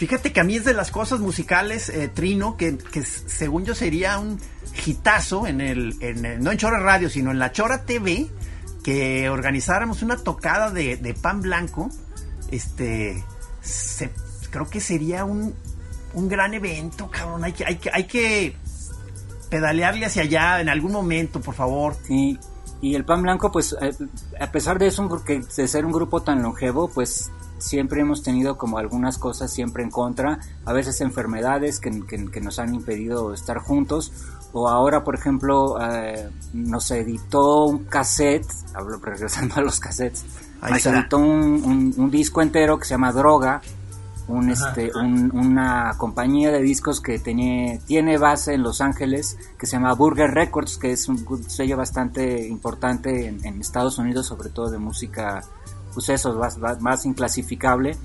[0.00, 3.74] Fíjate que a mí es de las cosas musicales, eh, Trino, que, que según yo
[3.74, 4.40] sería un
[4.86, 8.26] hitazo en el, en el- no en Chora Radio, sino en la Chora TV,
[8.82, 11.90] que organizáramos una tocada de, de pan blanco.
[12.50, 13.22] Este,
[13.60, 14.10] se-
[14.50, 15.54] creo que sería un,
[16.14, 17.44] un gran evento, cabrón.
[17.44, 18.56] Hay que, hay que, hay que
[19.50, 21.94] pedalearle hacia allá en algún momento, por favor.
[22.06, 22.38] Sí,
[22.80, 23.92] y el Pan Blanco, pues eh,
[24.40, 28.78] a pesar de eso, de ser un grupo tan longevo, pues siempre hemos tenido como
[28.78, 33.58] algunas cosas siempre en contra, a veces enfermedades que, que- que nos han impedido estar
[33.58, 34.12] juntos,
[34.52, 40.24] o ahora, por ejemplo, eh, nos editó un cassette, hablo regresando a los cassettes,
[40.62, 43.62] Ahí nos editó un, un- un disco entero que se llama Droga,
[44.28, 44.68] un, Ajá.
[44.68, 49.72] este, un- una compañía de discos que tiene, tiene base en Los Ángeles, que se
[49.72, 54.70] llama Burger Records, que es un sello bastante importante en, en Estados Unidos, sobre todo
[54.70, 55.42] de música,
[55.94, 57.96] pues eso, más, más- inclasificable.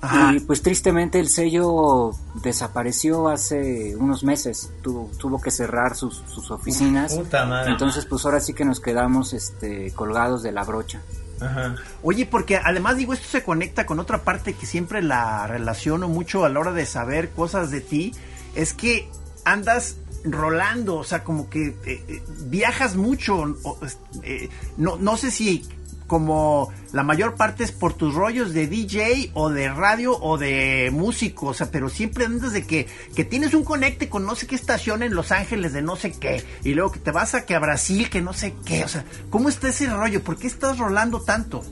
[0.00, 0.34] Ajá.
[0.34, 2.10] Y pues tristemente el sello
[2.42, 7.14] desapareció hace unos meses, tuvo, tuvo que cerrar sus, sus oficinas.
[7.14, 7.72] Puta madre.
[7.72, 11.00] Entonces pues ahora sí que nos quedamos este, colgados de la brocha.
[11.40, 11.76] Ajá.
[12.02, 16.44] Oye, porque además digo, esto se conecta con otra parte que siempre la relaciono mucho
[16.44, 18.14] a la hora de saber cosas de ti,
[18.54, 19.10] es que
[19.44, 21.74] andas rolando, o sea, como que eh,
[22.08, 23.78] eh, viajas mucho, o,
[24.22, 25.64] eh, no, no sé si
[26.06, 30.90] como la mayor parte es por tus rollos de DJ o de radio o de
[30.92, 34.46] músico, o sea, pero siempre andas de que, que tienes un conecte con no sé
[34.46, 37.44] qué estación en Los Ángeles de no sé qué, y luego que te vas a
[37.44, 40.22] que a Brasil que no sé qué, o sea, ¿cómo está ese rollo?
[40.22, 41.64] ¿Por qué estás rolando tanto?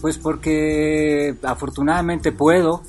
[0.00, 2.82] Pues porque afortunadamente puedo,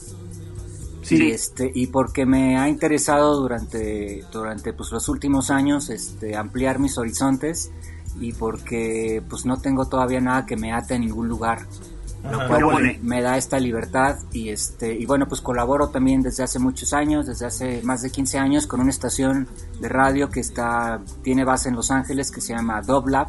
[1.03, 1.15] Sí.
[1.15, 6.77] y este y porque me ha interesado durante durante pues los últimos años este ampliar
[6.77, 7.71] mis horizontes
[8.19, 11.65] y porque pues no tengo todavía nada que me ate a ningún lugar
[12.24, 12.47] lo Ajá.
[12.47, 16.60] cual bueno, me da esta libertad y este y bueno pues colaboro también desde hace
[16.60, 19.47] muchos años desde hace más de 15 años con una estación
[19.80, 23.28] de radio que está tiene base en Los Ángeles que se llama Doblab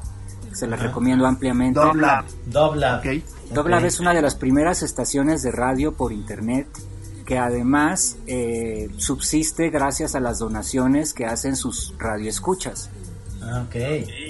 [0.50, 2.24] que se la recomiendo ampliamente Dobla.
[2.44, 2.98] Dobla.
[2.98, 3.22] Ok.
[3.54, 6.66] Doblab es una de las primeras estaciones de radio por internet
[7.24, 12.90] que además eh, subsiste gracias a las donaciones que hacen sus radioescuchas.
[13.42, 13.74] Ah, ok.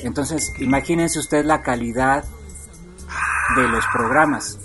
[0.05, 2.25] Entonces, imagínense usted la calidad
[3.57, 4.59] de los programas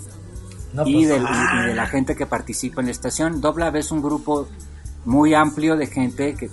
[0.72, 3.40] No, y, pues, del- ah, y de la gente que participa en la estación.
[3.40, 4.48] Doblab es un grupo
[5.04, 6.50] muy amplio de gente que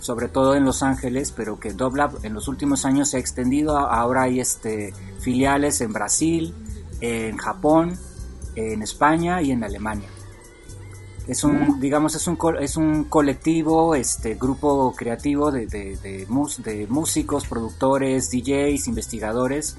[0.00, 3.78] sobre todo en Los Ángeles, pero que Doblab en los últimos años se ha extendido.
[3.78, 6.54] Ahora hay este filiales en Brasil,
[7.00, 7.96] en Japón,
[8.56, 10.08] en España y en Alemania.
[11.28, 16.26] Es un, digamos, es un, co- es un colectivo, este grupo creativo de, de, de
[16.28, 19.76] mus- de músicos, productores, DJs, investigadores,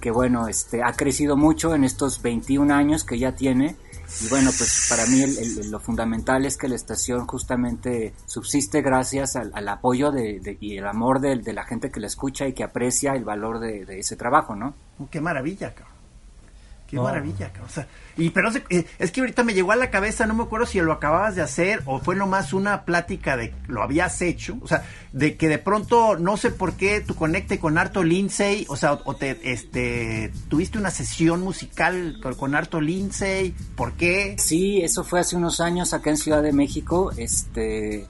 [0.00, 3.76] que bueno, este, ha crecido mucho en estos 21 años que ya tiene.
[4.24, 8.80] Y bueno, pues para mí el- el- lo fundamental es que la estación justamente subsiste
[8.80, 12.06] gracias al, al apoyo de, de- y el amor de, de la gente que la
[12.06, 14.74] escucha y que aprecia el valor de, de ese trabajo, ¿no?
[15.10, 15.94] Qué maravilla, cabrón.
[16.86, 17.66] Qué maravilla, cabrón.
[17.68, 20.44] O sea, y pero eh, es que ahorita me llegó a la cabeza, no me
[20.44, 24.58] acuerdo si lo acababas de hacer o fue nomás una plática de lo habías hecho,
[24.62, 28.66] o sea, de que de pronto no sé por qué tu conecte con Arto Lindsay,
[28.68, 33.92] o sea, o, o te este tuviste una sesión musical con, con Arto Lindsay, ¿por
[33.94, 34.36] qué?
[34.38, 37.12] Sí, eso fue hace unos años acá en Ciudad de México.
[37.16, 38.06] Este,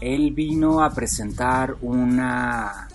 [0.00, 2.88] él vino a presentar una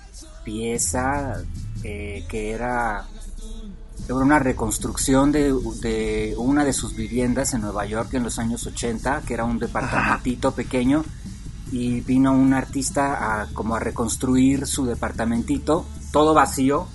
[0.44, 1.44] pieza
[1.84, 3.06] eh, que era,
[4.10, 9.22] una reconstrucción de, de una de sus viviendas en Nueva York en los años 80,
[9.22, 11.04] que era un departamentito pequeño.
[11.72, 16.88] Y vino un artista a como a reconstruir su departamentito, todo vacío,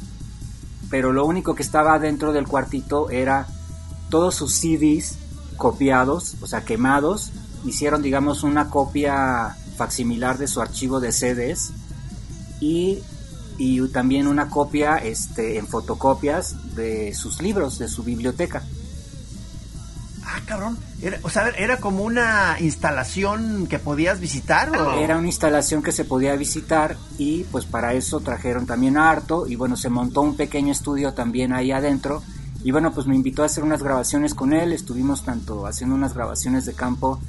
[0.90, 3.46] pero lo único que estaba dentro del cuartito era
[4.11, 5.18] todos sus CDs
[5.57, 7.31] copiados, o sea, quemados,
[7.64, 11.73] hicieron, digamos, una copia facsimilar de su archivo de CDs
[12.61, 12.99] y,
[13.61, 18.62] y también una copia este, en fotocopias de sus libros, de su biblioteca.
[20.25, 20.79] Ah, cabrón.
[21.03, 25.92] Era, o sea, era como una instalación que podías visitar o Era una instalación que
[25.92, 30.23] se podía visitar y pues para eso trajeron también a Arto y bueno, se montó
[30.23, 32.23] un pequeño estudio también ahí adentro
[32.64, 36.14] y bueno, pues me invitó a hacer unas grabaciones con él, estuvimos tanto haciendo unas
[36.14, 37.20] grabaciones de campo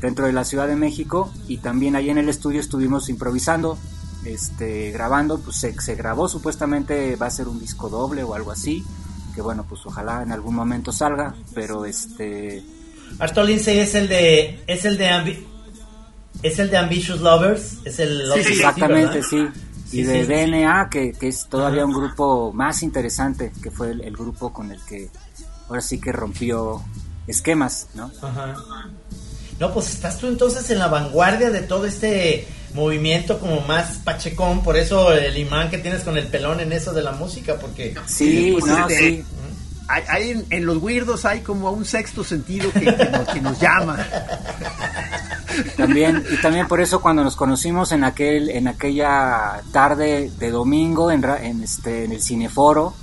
[0.00, 3.78] dentro de la Ciudad de México y también ahí en el estudio estuvimos improvisando,
[4.24, 8.50] este, grabando, pues se, se grabó supuestamente va a ser un disco doble o algo
[8.50, 8.84] así,
[9.34, 12.62] que bueno, pues ojalá en algún momento salga, pero este...
[13.18, 14.62] Arto Lindsay es el de.
[14.66, 15.08] Es el de.
[15.08, 15.44] Ambi-
[16.42, 19.28] Es el de Ambitious Lovers, es el sí, que Exactamente, ¿verdad?
[19.30, 19.48] sí.
[19.90, 21.86] Sí, Y de sí, DNA, que, que es todavía Ajá.
[21.90, 25.08] un grupo más interesante, que fue el, el grupo con el que
[25.70, 26.82] ahora sí que rompió
[27.26, 28.10] esquemas, ¿no?
[28.20, 28.54] Ajá.
[29.58, 34.62] No, pues estás tú entonces en la vanguardia de todo este movimiento como más pachecón,
[34.62, 37.94] por eso el imán que tienes con el pelón en eso de la música, porque
[38.06, 39.24] Sí, pues, no, este, sí.
[39.90, 43.40] Hay, hay en, en los weirdos hay como un sexto sentido que, que nos, que
[43.40, 43.98] nos llama.
[45.76, 51.10] También, y también por eso cuando nos conocimos en aquel, en aquella tarde de domingo
[51.10, 52.94] en, ra- en este, en el cineforo,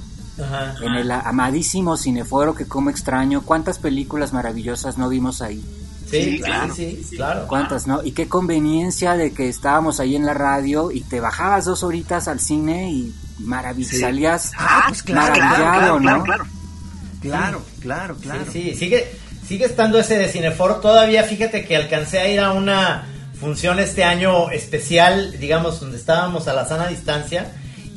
[0.41, 0.75] Ajá.
[0.81, 5.63] en el amadísimo cineforo que como extraño, cuántas películas maravillosas no vimos ahí.
[6.09, 6.75] Sí, Sí, claro, claro.
[6.75, 7.47] sí, claro.
[7.47, 8.03] ¿Cuántas, no?
[8.03, 12.27] Y qué conveniencia de que estábamos ahí en la radio y te bajabas dos horitas
[12.27, 16.23] al cine y maravillado, salías Ah, pues claro, claro, maravillado, claro, claro, ¿no?
[16.23, 16.45] claro.
[17.21, 18.45] Claro, claro, claro.
[18.53, 19.11] Sí, sí, sigue,
[19.47, 20.75] sigue estando ese de Cineforo.
[20.75, 23.07] Todavía fíjate que alcancé a ir a una
[23.39, 27.51] función este año especial, digamos, donde estábamos a la sana distancia.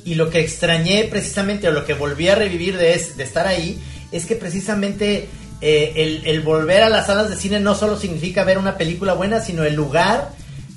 [0.06, 3.46] Y lo que extrañé precisamente, o lo que volví a revivir de, es- de estar
[3.46, 3.78] ahí,
[4.10, 5.28] es que precisamente
[5.60, 9.14] eh, el, el volver a las salas de cine no solo significa ver una película
[9.14, 10.30] buena, sino el lugar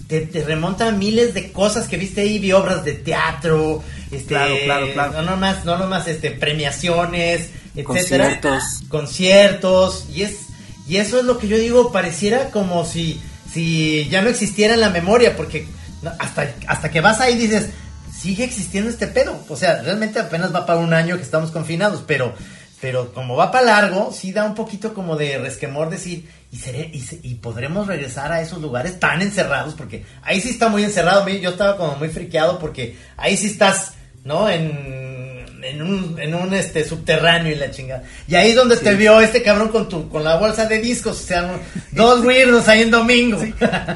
[0.08, 4.28] te, te remonta a miles de cosas que viste ahí, vi obras de teatro, este,
[4.30, 5.12] Claro, claro, claro.
[5.14, 8.64] no nomás, no nomás este, premiaciones, etcétera Conciertos.
[8.90, 10.38] conciertos y es
[10.88, 13.22] y eso es lo que yo digo pareciera como si
[13.54, 15.68] si ya no existiera en la memoria porque
[16.20, 17.70] hasta hasta que vas ahí dices
[18.14, 22.04] sigue existiendo este pedo o sea realmente apenas va para un año que estamos confinados
[22.06, 22.34] pero
[22.82, 26.90] pero como va para largo sí da un poquito como de resquemor decir y seré
[26.92, 31.28] y, y podremos regresar a esos lugares tan encerrados porque ahí sí está muy encerrado
[31.30, 35.12] yo estaba como muy friqueado porque ahí sí estás no en
[35.64, 38.04] en un, en un este subterráneo y la chingada.
[38.28, 41.22] Y ahí es donde te vio este cabrón con tu, con la bolsa de discos,
[41.22, 41.60] o sea,
[41.92, 43.40] dos weirdos ahí en domingo.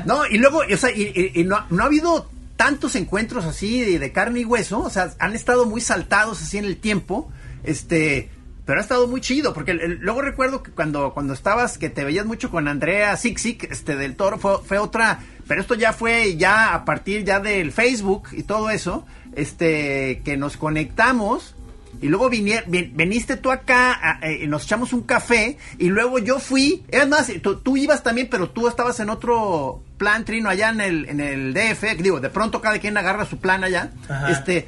[0.05, 4.11] No, y luego, o sea, y no, no ha habido tantos encuentros así de, de
[4.11, 7.29] carne y hueso, o sea, han estado muy saltados así en el tiempo,
[7.63, 8.29] este,
[8.65, 11.89] pero ha estado muy chido, porque el- el- luego recuerdo que cuando, cuando estabas, que
[11.89, 15.93] te veías mucho con Andrea Sixic, este, del Toro, fue, fue otra, pero esto ya
[15.93, 19.05] fue ya a partir ya del Facebook y todo eso,
[19.35, 21.55] este, que nos conectamos,
[22.01, 26.19] y luego vinier- vin- viniste tú acá, a- eh, nos echamos un café y luego
[26.19, 26.83] yo fui.
[26.89, 30.81] Es más, tú, tú ibas también, pero tú estabas en otro plan, Trino, allá en
[30.81, 31.95] el, en el DF.
[32.01, 33.91] Digo, de pronto cada quien agarra su plan allá.
[34.09, 34.29] Ajá.
[34.29, 34.67] Este,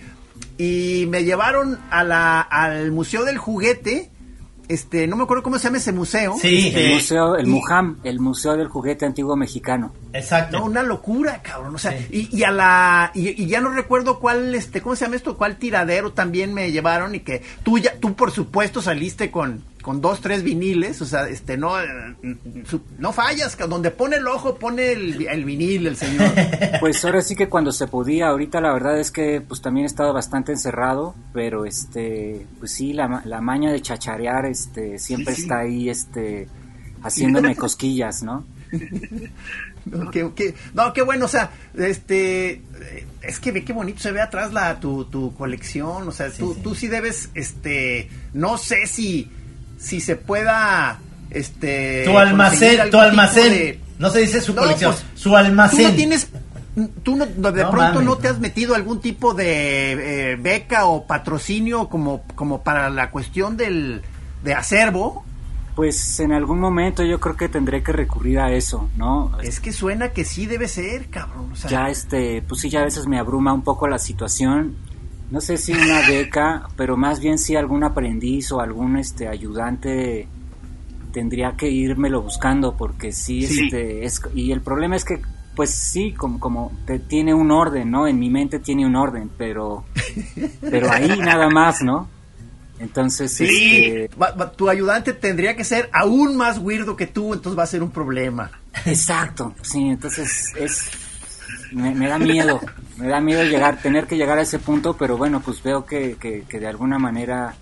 [0.57, 4.11] y me llevaron a la, al Museo del Juguete.
[4.67, 6.35] Este, no me acuerdo cómo se llama ese museo.
[6.41, 6.67] Sí.
[6.67, 9.93] Este, El museo, el y- MUJAM, el Museo del Juguete Antiguo Mexicano.
[10.11, 10.59] Exacto.
[10.59, 11.73] No, una locura, cabrón.
[11.75, 12.27] O sea, Sí.
[12.31, 13.11] y, y a la.
[13.13, 15.37] Y, y ya no recuerdo cuál, este, ¿cómo se llama esto?
[15.37, 17.15] ¿Cuál tiradero también me llevaron?
[17.15, 21.01] Y que tú ya, tú por supuesto saliste con, con dos, tres viniles.
[21.01, 21.87] O sea, este, no, eh,
[22.99, 26.29] no fallas, donde pone el ojo, pone el, el vinil, el señor.
[26.81, 29.87] Pues ahora sí que cuando se podía, ahorita la verdad es que pues también he
[29.87, 35.41] estado bastante encerrado, pero este, pues sí, la, la maña de chacharear, este, siempre Sí,
[35.41, 35.41] sí.
[35.43, 36.49] está ahí, este,
[37.01, 38.45] haciéndome cosquillas, ¿no?
[39.85, 42.61] No, qué, qué- no, qué bueno, o sea, este,
[43.21, 46.53] es que ve qué bonito se ve atrás la, tu, tu colección, o sea, tú,
[46.55, 46.59] sí.
[46.61, 49.31] tú sí debes, este, no sé si,
[49.77, 50.99] si se pueda,
[51.29, 52.03] este...
[52.05, 53.51] tu almacén, tu almacén.
[53.51, 55.79] de- No se dice su No, colección, pues, su almacén.
[55.85, 56.27] Tú no tienes,
[57.03, 60.85] tú no, de No pronto mames, no te has metido algún tipo de eh, beca
[60.85, 64.01] o patrocinio como, como para la cuestión del,
[64.43, 65.23] de acervo.
[65.75, 69.37] Pues en algún momento yo creo que tendré que recurrir a eso, ¿no?
[69.43, 71.51] Es que suena que sí debe ser, cabrón.
[71.51, 74.75] O sea, ya este, pues sí, ya a veces me abruma un poco la situación.
[75.29, 80.27] No sé si una beca, pero más bien si algún aprendiz o algún este ayudante
[81.11, 83.63] tendría que irmelo buscando porque sí, Sí.
[83.65, 85.21] este es y el problema es que
[85.55, 88.07] pues sí como como te, tiene un orden, ¿no?
[88.07, 89.83] En mi mente tiene un orden, pero
[90.61, 92.07] pero ahí nada más, ¿no?
[92.79, 94.09] Entonces, Sí, este,
[94.55, 97.89] tu ayudante tendría que ser aún más weirdo que tú, entonces va a ser un
[97.89, 98.51] problema.
[98.85, 100.91] Exacto, sí, entonces es
[101.71, 102.61] me, me da miedo,
[102.97, 106.15] me da miedo llegar, tener que llegar a ese punto, pero bueno, pues veo que,
[106.19, 107.55] que, que de alguna manera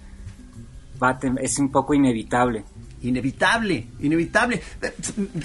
[1.02, 2.64] va a es un poco inevitable.
[3.02, 4.62] Inevitable, inevitable.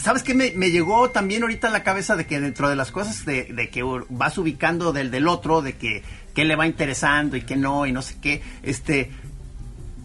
[0.00, 2.90] ¿Sabes qué me, me llegó también ahorita a la cabeza de que dentro de las
[2.90, 6.02] cosas de, de que vas ubicando del del otro, de que
[6.34, 9.10] qué le va interesando y qué no, y no sé qué, este,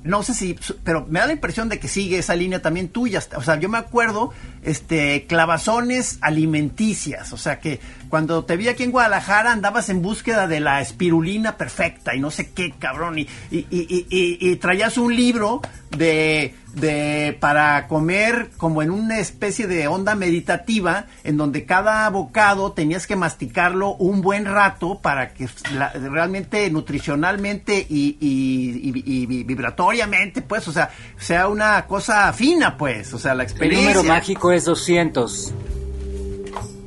[0.06, 3.24] no sé si, pero me da la impresión de que sigue esa línea también tuya.
[3.36, 4.32] O sea, yo me acuerdo,
[4.62, 7.34] este, clavazones alimenticias.
[7.34, 7.80] O sea, que
[8.16, 12.32] cuando te vi aquí en Guadalajara andabas en búsqueda de la espirulina perfecta y no
[12.32, 13.20] sé qué, cabrón.
[13.20, 15.62] Y, y, y, y- y traías un libro
[15.98, 22.72] de, de para comer como en una especie de onda meditativa en donde cada bocado
[22.72, 30.72] tenías que masticarlo un buen rato para que la- realmente nutricionalmente y, vibratoriamente pues o
[30.72, 35.54] sea sea una cosa fina pues o sea la El experiencia número mágico es 200.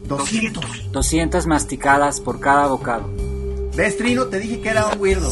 [0.09, 3.09] 200 200 masticadas por cada bocado.
[3.77, 5.31] ves Trino te dije que era un weirdo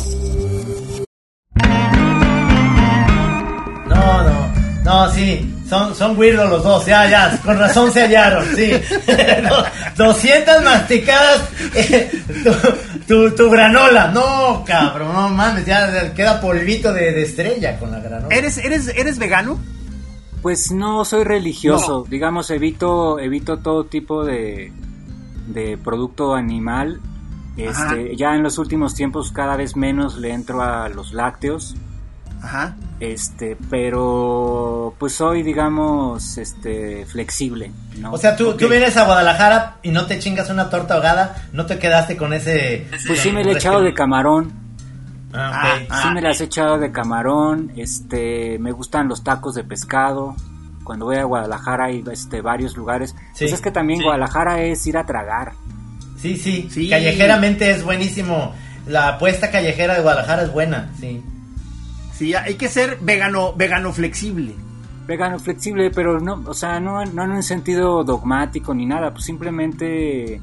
[3.89, 4.53] No, no,
[4.85, 8.71] no, sí, son, son weirdos los dos, ya, ya, con razón se hallaron, sí.
[9.49, 9.65] Do-
[9.97, 11.41] 200 masticadas,
[11.75, 12.11] eh,
[12.45, 12.53] tu,
[13.31, 18.01] tu, tu granola, no, cabrón, no mames, ya queda polvito de, de estrella con la
[18.01, 18.35] granola.
[18.35, 19.59] eres eres eres vegano
[20.47, 24.73] Pues no soy religioso, digamos, evito evito todo tipo de,
[25.49, 27.01] de producto animal.
[27.57, 31.75] Este, ya en los últimos tiempos cada vez menos le entro a los lácteos.
[32.41, 38.13] ajá Este, pero pues soy digamos este flexible, ¿no?
[38.13, 41.67] O sea, tú, tú vienes a Guadalajara y no te chingas una torta ahogada, no
[41.67, 42.87] te quedaste con ese...
[43.05, 44.66] pues sí me he echado de camarón.
[45.37, 45.95] Ah, ok.
[46.03, 50.35] Sí me las he echado de camarón, este, me gustan los tacos de pescado.
[50.85, 53.15] Cuando voy a Guadalajara hay este, varios lugares.
[53.35, 53.45] Sí.
[53.45, 55.53] Pues es que también Guadalajara es ir a tragar.
[56.17, 56.89] Sí, sí, Sí.
[56.89, 58.55] callejeramente es buenísimo.
[58.87, 61.23] La apuesta callejera de Guadalajara es buena, sí.
[62.15, 64.55] sí hay que ser vegano vegano flexible
[65.07, 69.25] Vegano flexible, pero no, o sea, no, no en un sentido dogmático ni nada, pues
[69.25, 70.41] simplemente,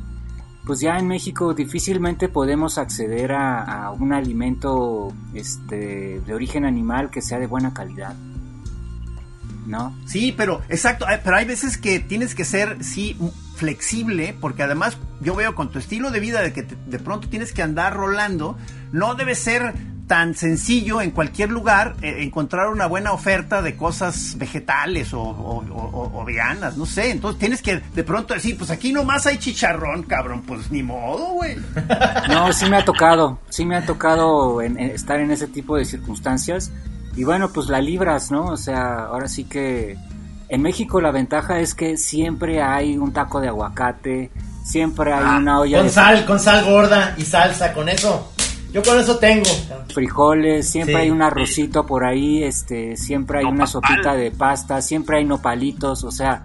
[0.65, 7.21] pues ya en México difícilmente podemos acceder a, un alimento este, de origen animal que
[7.21, 8.15] sea de buena calidad.
[9.65, 9.95] ¿No?
[10.05, 13.17] Sí, pero exacto, pero hay veces que tienes que ser sí
[13.55, 17.29] flexible porque además yo veo con tu estilo de vida de que te- de pronto
[17.29, 18.57] tienes que andar rolando,
[18.91, 19.73] no debe ser
[20.07, 25.63] tan sencillo en cualquier lugar eh, encontrar una buena oferta de cosas vegetales o, o-
[25.65, 29.37] o- o veganas, no sé, entonces tienes que de pronto decir, pues aquí nomás hay
[29.37, 31.55] chicharrón, cabrón, pues ni modo, güey.
[32.29, 35.77] No, sí me ha tocado, sí me ha tocado en- en estar en ese tipo
[35.77, 36.71] de circunstancias
[37.15, 38.45] y bueno, pues la libras, ¿no?
[38.47, 39.97] O sea, ahora sí que
[40.49, 44.31] en México la ventaja es que siempre hay un taco de aguacate,
[44.65, 48.32] siempre hay Ah, una olla Con de sal, con sal gorda y salsa, con eso.
[48.73, 49.45] Yo con eso tengo.
[49.93, 51.01] frijoles, siempre Sí.
[51.01, 56.03] hay un arrocito por ahí, este, siempre hay una sopita de pasta, siempre hay nopalitos,
[56.03, 56.43] o sea,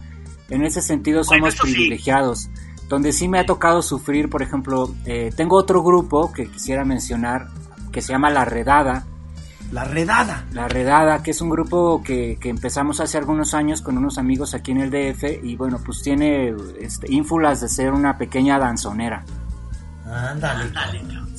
[0.50, 2.48] en ese sentido somos privilegiados.
[2.88, 7.48] Donde sí me ha tocado sufrir, por ejemplo, eh, tengo otro grupo que quisiera mencionar
[7.92, 9.04] que se llama La Redada.
[9.72, 10.46] La redada.
[10.52, 14.54] La Redada, que es un grupo que, que empezamos hace algunos años con unos amigos
[14.54, 19.24] aquí en el DF y bueno, pues tiene este, ínfulas de ser una pequeña danzonera.
[20.06, 20.72] Ándale.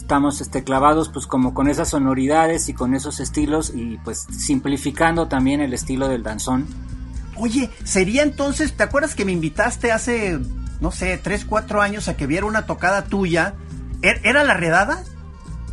[0.10, 5.28] Estamos este, clavados pues como con esas sonoridades y con esos estilos y pues simplificando
[5.28, 6.66] también el estilo del danzón.
[7.36, 10.40] Oye, sería entonces, ¿te acuerdas que me invitaste hace,
[10.82, 13.54] no sé, tres, cuatro años a que viera una tocada tuya?
[14.02, 15.04] ¿Er- ¿Era la redada?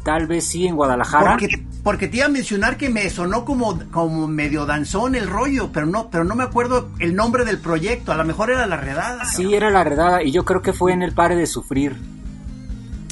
[0.05, 1.31] Tal vez sí en Guadalajara.
[1.39, 5.71] Porque, porque te iba a mencionar que me sonó como, como medio danzón el rollo,
[5.73, 8.13] pero no, pero no me acuerdo el nombre del proyecto.
[8.13, 9.25] A lo mejor era la redada.
[9.25, 11.97] Sí, era la redada y yo creo que fue en el Pare de Sufrir.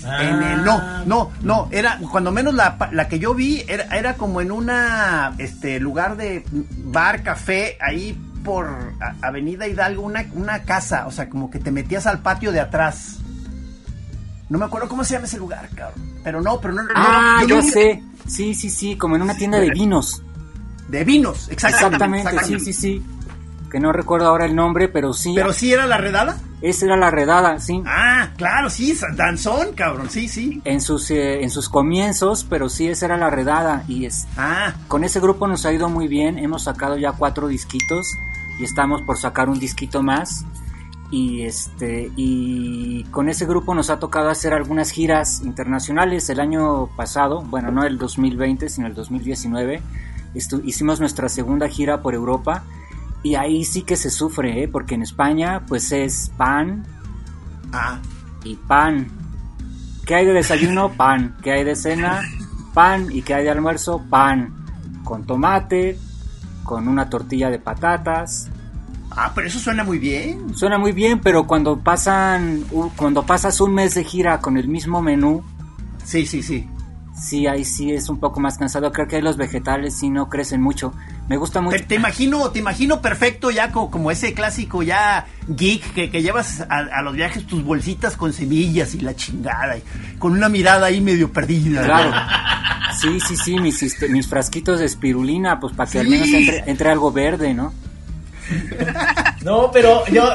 [0.04, 4.14] En el- no, no, no, era, cuando menos la, la que yo vi, era, era
[4.14, 8.66] como en una, este, lugar de bar, café, ahí por
[9.00, 12.60] a- Avenida Hidalgo, una, una casa, o sea, como que te metías al patio de
[12.60, 13.18] atrás.
[14.50, 16.12] No me acuerdo cómo se llama ese lugar, cabrón.
[16.22, 16.82] Pero no, pero no.
[16.82, 18.02] no, Ah, yo yo sé.
[18.26, 20.22] Sí, sí, sí, como en una tienda de vinos.
[20.88, 22.28] De vinos, exactamente.
[22.28, 23.02] Exactamente, sí, sí, sí.
[23.70, 25.32] Que no recuerdo ahora el nombre, pero sí.
[25.34, 26.36] Pero sí era la redada.
[26.62, 27.82] Esa era la redada, sí.
[27.86, 30.62] Ah, claro, sí, danzón, cabrón, sí, sí.
[30.64, 33.84] En sus, eh, en sus comienzos, pero sí, esa era la redada.
[33.86, 36.38] Y es, Ah, con ese grupo nos ha ido muy bien.
[36.38, 38.06] Hemos sacado ya cuatro disquitos
[38.58, 40.46] y estamos por sacar un disquito más.
[41.10, 46.86] Y este y con ese grupo nos ha tocado hacer algunas giras internacionales el año
[46.96, 49.82] pasado, bueno, no el 2020, sino el 2019.
[50.34, 52.64] estu- hicimos nuestra segunda gira por Europa
[53.24, 54.68] y ahí sí que se sufre, ¿eh?
[54.68, 56.86] porque en España pues es pan
[57.72, 57.98] ah.
[58.44, 59.08] y pan.
[60.06, 60.92] ¿Qué hay de desayuno?
[60.96, 61.36] Pan.
[61.42, 62.22] ¿Qué hay de cena?
[62.74, 63.08] Pan.
[63.10, 64.04] ¿Y qué hay de almuerzo?
[64.10, 64.52] Pan.
[65.02, 65.98] Con tomate,
[66.62, 68.50] con una tortilla de patatas.
[69.10, 70.54] Ah, pero eso suena muy bien.
[70.54, 72.64] Suena muy bien, pero cuando pasan,
[72.96, 75.42] cuando pasas un mes de gira con el mismo menú,
[76.04, 76.68] Sí, sí, sí.
[77.16, 78.92] sí, ahí sí es un poco más cansado.
[78.92, 80.92] Creo que ahí los vegetales sí no crecen mucho.
[81.28, 81.82] Me gusta mucho.
[81.86, 86.60] te imagino, te imagino perfecto ya co- como, ese clásico ya geek que, que llevas
[86.60, 89.82] a, a los viajes tus bolsitas con semillas y la chingada, y
[90.18, 91.82] con una mirada ahí medio perdida.
[91.82, 92.12] Claro.
[93.00, 96.62] Sí, sí, sí, mis, este, mis frasquitos de espirulina, pues para que al menos entre,
[96.70, 97.72] entre algo verde, ¿no?
[99.42, 100.26] No, pero yo,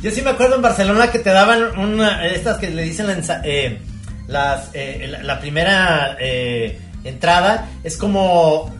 [0.00, 3.40] yo sí me acuerdo en Barcelona que te daban una, estas que le dicen la,
[3.44, 3.82] eh,
[4.28, 8.74] las, eh, la, la primera eh, entrada, es como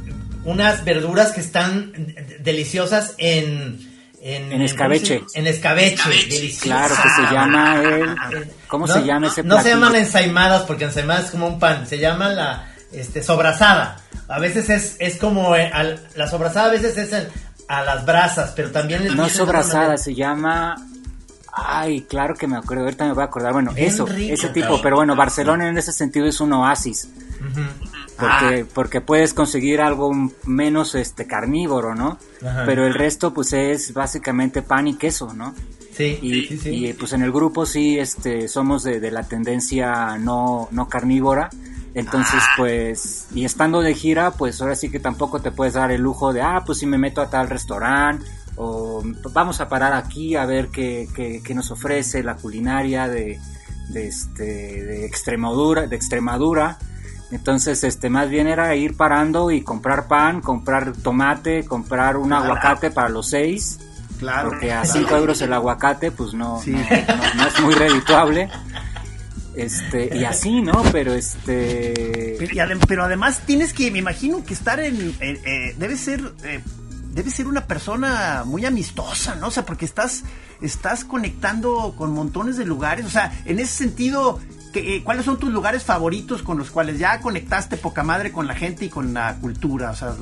[0.47, 1.93] unas verduras que están
[2.41, 3.95] deliciosas en...
[4.23, 5.19] En, En escabeche.
[5.19, 6.63] ¿cómo se- En escabeche, deliciosa.
[6.63, 8.51] Claro que se llama el...
[8.67, 11.87] ¿Cómo No, se llama ese No se llaman ensaimadas porque ensaimadas es como un pan,
[11.87, 13.99] se llama la este, sobrasada.
[14.29, 17.29] A veces es, es como, eh, al- la sobrasada a veces es en-
[17.69, 20.75] a las brasas, pero también les No sobrasada, se llama...
[21.59, 23.53] Ay, claro que me acuerdo, ahorita me voy a acordar.
[23.55, 24.81] Bueno, Bien eso, rico, ese tipo.
[24.83, 27.09] Pero bueno, Barcelona en ese sentido es un oasis.
[28.19, 28.67] Porque, Ah.
[28.75, 30.11] porque puedes conseguir algo
[30.45, 32.19] menos este carnívoro, ¿no?
[32.47, 32.63] Ajá.
[32.65, 35.55] Pero el resto pues es básicamente pan y queso, ¿no?
[35.93, 36.71] Sí, Y, sí, sí.
[36.89, 41.51] y, pues en el grupo sí este somos de, de la tendencia no, no carnívora.
[41.95, 42.55] Entonces, Ah.
[42.59, 46.35] pues, y estando de gira, pues ahora sí que tampoco te puedes dar el lujo
[46.35, 48.23] de, ah, pues si me meto a tal restaurante,
[48.57, 49.03] o
[49.33, 53.39] vamos a parar aquí a ver qué, qué, qué nos ofrece la culinaria de,
[53.89, 56.79] de, este, de Extremadura, de Extremadura.
[57.33, 62.91] Entonces, este, más bien era ir parando y comprar pan, comprar tomate, comprar un aguacate
[62.91, 63.79] para los seis.
[64.19, 64.49] Claro.
[64.51, 66.71] Porque a 5 euros el aguacate, pues no, Sí.
[66.71, 68.49] no, no- no es muy redituable.
[69.55, 70.83] Este, y así, ¿no?
[70.93, 72.37] Pero este.
[72.39, 75.97] Pero, y adem- pero además tienes que, me imagino que estar en, en- eh, debe
[75.97, 76.61] ser, eh,
[77.13, 79.47] debe ser una persona muy amistosa, ¿no?
[79.49, 80.25] O sea, porque estás,
[80.61, 84.41] estás conectando con montones de lugares, o sea, en ese sentido,
[84.79, 88.55] eh, ¿cuáles son tus lugares favoritos con los cuales ya conectaste poca madre con la
[88.55, 89.91] gente y con la cultura?
[89.91, 90.15] O sea,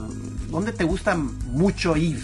[0.50, 2.20] ¿dónde te gusta mucho ir?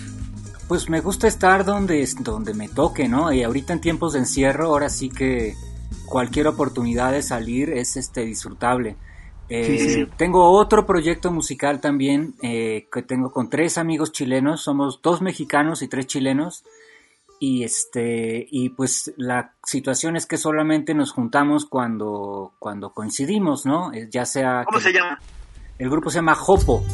[0.68, 3.32] Pues me gusta estar donde, donde me toque, ¿no?
[3.32, 5.54] Y ahorita en tiempos de encierro, ahora sí que
[6.06, 8.96] cualquier oportunidad de salir es este disfrutable.
[9.48, 10.06] Eh, Sí, sí.
[10.16, 15.82] Tengo otro proyecto musical también eh, que tengo con tres amigos chilenos, somos dos mexicanos
[15.82, 16.64] y tres chilenos.
[17.42, 23.92] Y este, y pues la situación es que solamente nos juntamos cuando, cuando coincidimos, ¿no?
[23.94, 24.62] Eh, Ya sea.
[24.66, 25.18] ¿Cómo que- se llama?
[25.78, 26.84] El grupo se llama Hopo.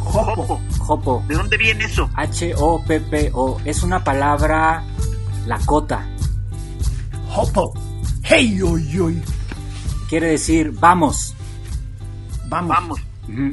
[0.00, 0.60] Jopo.
[0.88, 1.24] Hopo.
[1.26, 2.10] ¿De dónde viene eso?
[2.14, 3.60] H-O-P-P-O.
[3.64, 4.84] Es una palabra
[5.46, 6.06] lacota.
[7.34, 7.72] Hopo.
[8.24, 9.22] Hey, oy, oy.
[10.08, 11.34] Quiere decir vamos.
[12.48, 12.68] Vamos.
[12.68, 13.00] Vamos.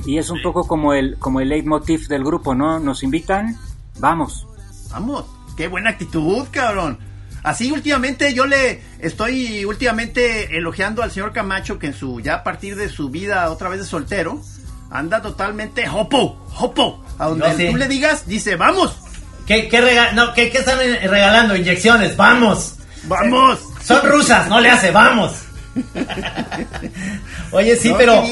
[0.05, 2.79] Y es un poco como el, como el leitmotiv del grupo, ¿no?
[2.79, 3.55] Nos invitan,
[3.99, 4.45] vamos.
[4.89, 5.23] Vamos,
[5.59, 6.97] qué buena actitud, cabrón.
[7.43, 12.43] Así últimamente yo le estoy últimamente elogiando al señor Camacho que en su ya a
[12.45, 14.41] partir de su vida otra vez de soltero
[14.89, 17.03] anda totalmente hopo, hopo.
[17.17, 17.67] A donde sí.
[17.71, 18.95] tú le digas, dice, "Vamos,
[19.45, 21.57] ¿Qué, qué, rega- no, ¿qué, qué están eh, regalando?
[21.57, 22.75] Inyecciones, vamos.
[23.03, 25.33] vamos." Son rusas, no le hace, vamos.
[27.51, 28.23] Oye, sí, No, pero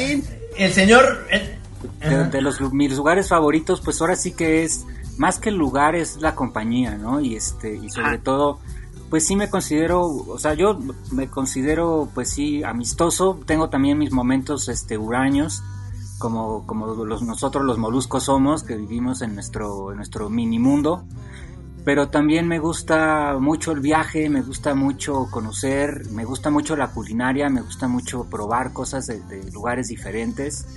[0.57, 1.27] el señor...
[1.29, 1.55] el-
[1.99, 4.85] De, de los mis lugares favoritos, pues ahora sí que es
[5.17, 7.19] más que el lugar es la compañía, ¿no?
[7.19, 8.23] Y este y sobre Ajá.
[8.23, 8.59] todo,
[9.09, 10.79] pues sí me considero, o sea, yo
[11.11, 13.39] me considero, pues sí, amistoso.
[13.45, 15.63] Tengo también mis momentos, este, huraños,
[16.19, 21.03] como como los nosotros los moluscos somos, que vivimos en nuestro en nuestro mini mundo.
[21.85, 26.89] Pero también me gusta mucho el viaje, me gusta mucho conocer, me gusta mucho la
[26.89, 30.67] culinaria, me gusta mucho probar cosas de, de lugares diferentes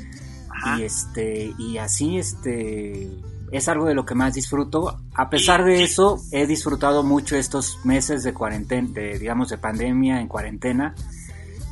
[0.49, 0.79] Ajá.
[0.79, 3.11] y este y así este
[3.53, 7.79] es algo de lo que más disfruto a pesar de eso he disfrutado mucho estos
[7.85, 10.95] meses de cuarentena de, digamos de pandemia en cuarentena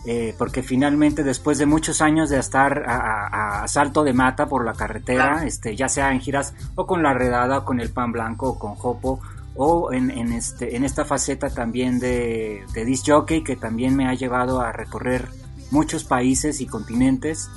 [0.06, 4.46] eh, porque finalmente después de muchos años de estar a, a- a salto de mata
[4.46, 5.46] por la carretera Claro.
[5.46, 8.58] este ya sea en giras o con la redada o con el pan blanco o
[8.58, 9.20] con jopo
[9.56, 14.06] o en, en este en esta faceta también de, de disc jockey que también me
[14.08, 15.28] ha llevado a recorrer
[15.70, 17.50] muchos países y continentes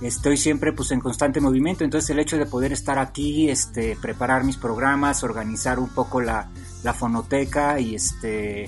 [0.00, 4.44] estoy siempre pues en constante movimiento entonces el hecho de poder estar aquí este preparar
[4.44, 6.48] mis programas organizar un poco la,
[6.84, 8.66] la fonoteca y este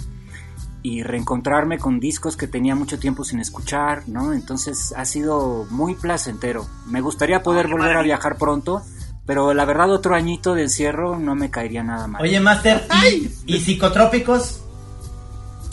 [0.82, 5.94] y reencontrarme con discos que tenía mucho tiempo sin escuchar no entonces ha sido muy
[5.94, 8.82] placentero me gustaría poder Ay, volver a viajar pronto
[9.26, 13.30] pero la verdad otro añito de encierro no me caería nada mal Oye, Master, ¿y,
[13.54, 14.62] y psicotrópicos?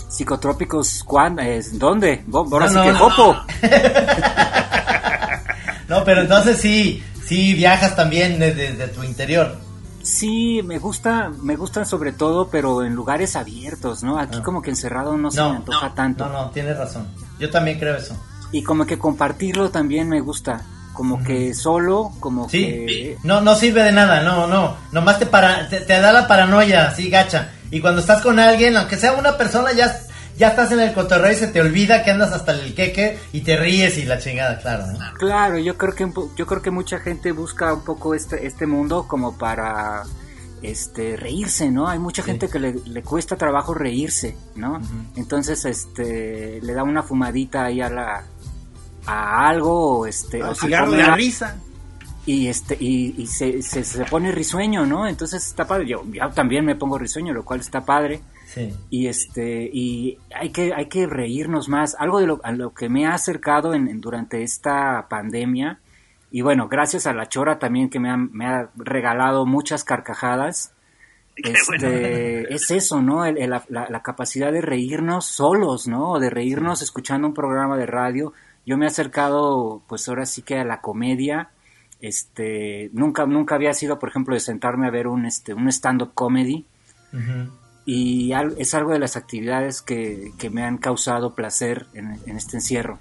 [0.10, 1.42] psicotrópicos ¿cuándo?
[1.42, 2.24] Es, ¿dónde?
[2.32, 2.98] Ahora No, sí no, que no.
[6.00, 9.56] No, pero entonces sí, sí viajas también desde desde tu interior.
[10.04, 14.18] Sí, me gusta, me gustan sobre todo, pero en lugares abiertos, ¿no?
[14.18, 14.44] Aquí Ah.
[14.44, 16.26] como que encerrado no se No, me antoja no, tanto.
[16.28, 17.08] No, no, tienes razón.
[17.40, 18.16] Yo también creo eso.
[18.54, 20.62] Y como que compartirlo también me gusta.
[20.94, 23.18] Como que solo, como Sí, que...
[23.24, 24.78] no, no sirve de nada, no, no.
[24.94, 27.52] Nomás te, para, te, te da la paranoia, sí, gacha.
[27.70, 29.94] Y cuando estás con alguien, aunque sea una persona, ya,
[30.38, 33.42] ya estás en el cotorreo y se te olvida que andas hasta el queque y
[33.42, 35.00] te ríes y la chingada, claro, ¿no?
[35.18, 39.08] Claro, yo creo que yo creo que mucha gente busca un poco este este mundo
[39.08, 40.04] como para
[40.62, 41.88] este reírse, ¿no?
[41.88, 42.32] Hay mucha Sí.
[42.32, 44.80] gente que le, le cuesta trabajo reírse, ¿no?
[45.16, 48.24] Entonces este le da una fumadita ahí a la
[49.06, 51.56] a algo o este o Al se de la a- risa.
[52.26, 55.08] y este y, y se, se, se pone risueño, ¿no?
[55.08, 55.88] Entonces está padre.
[55.88, 58.22] Yo, yo también me pongo risueño, lo cual está padre
[58.58, 58.76] Sí.
[58.90, 61.96] y este y hay que hay que reírnos más.
[62.00, 65.80] Algo de lo, a lo que me ha acercado en, en- durante esta pandemia
[66.32, 70.74] y bueno gracias a la chora también que me ha, me ha regalado muchas carcajadas
[71.38, 76.82] este es eso no El- el- la, capacidad de reírnos solos no o de reírnos
[76.82, 78.34] escuchando un programa de radio.
[78.66, 81.50] Yo me he acercado pues ahora sí que a la comedia.
[82.02, 86.02] Este nunca nunca había sido por ejemplo de sentarme a ver un este un stand
[86.02, 86.66] up comedy.
[87.88, 92.36] Y al- es algo de las actividades que, que me han causado placer en, en
[92.38, 93.00] este encierro.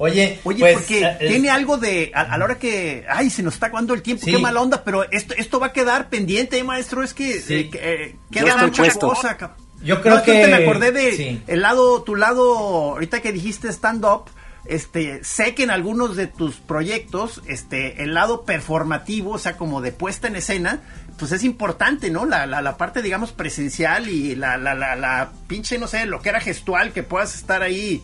[0.00, 2.12] Oye, Oye, pues, porque eh, es- tiene algo de.
[2.14, 3.04] A, a la hora que.
[3.10, 4.30] Ay, se nos está acabando el tiempo, Sí.
[4.30, 7.02] qué mala onda, pero esto, esto va a quedar pendiente, ¿eh, maestro.
[7.02, 7.40] Es que.
[7.40, 7.54] Sí.
[7.54, 9.08] eh, que, eh, Yo queda mucha puesto.
[9.08, 9.36] cosa.
[9.82, 11.42] Yo creo No, que ahorita me acordé de sí.
[11.48, 12.54] el lado, tu lado,
[12.92, 14.26] ahorita que dijiste stand-up.
[14.66, 19.80] Este, sé que en algunos de tus proyectos, este, el lado performativo, o sea, como
[19.80, 20.82] de puesta en escena,
[21.18, 22.24] pues es importante, ¿no?
[22.24, 26.20] La, la, la parte, digamos, presencial y la, la, la, la pinche, no sé, lo
[26.20, 28.02] que era gestual que puedas estar ahí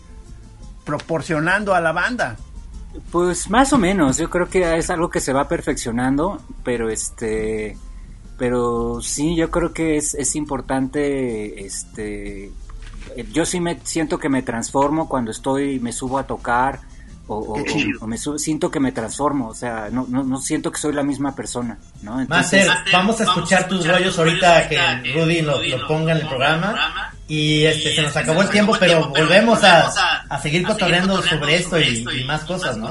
[0.84, 2.36] proporcionando a la banda.
[3.10, 7.76] Pues más o menos, yo creo que es algo que se va perfeccionando, pero este,
[8.36, 12.52] pero sí, yo creo que es, es importante, este,
[13.32, 16.80] yo sí me siento que me transformo cuando estoy, me subo a tocar
[17.26, 21.02] o, me siento que me transformo, o sea, no, no, no siento que soy la
[21.02, 22.24] misma persona, ¿no?
[22.26, 24.78] Master, vamos a escuchar tus rollos ahorita que
[25.14, 27.10] Rudy lo, lo ponga en el programa.
[27.26, 29.90] Y este se nos acabó el tiempo, pero volvemos a,
[30.28, 32.90] a seguir cotorreando sobre esto y, y más cosas, ¿no?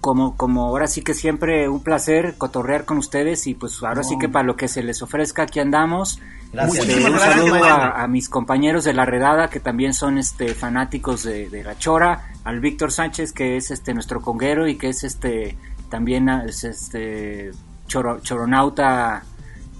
[0.00, 4.16] Como, como ahora sí que siempre un placer cotorrear con ustedes y pues ahora sí
[4.18, 6.20] que para lo que se les ofrezca aquí andamos.
[6.52, 6.86] Gracias.
[6.88, 11.22] Este, un saludo a, a mis compañeros de la redada que también son este fanáticos
[11.22, 15.04] de, de la chora, al Víctor Sánchez que es este nuestro conguero y que es
[15.04, 15.56] este
[15.90, 17.50] también ah, es este
[17.86, 19.22] choro- choronauta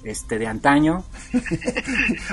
[0.05, 1.03] este de antaño.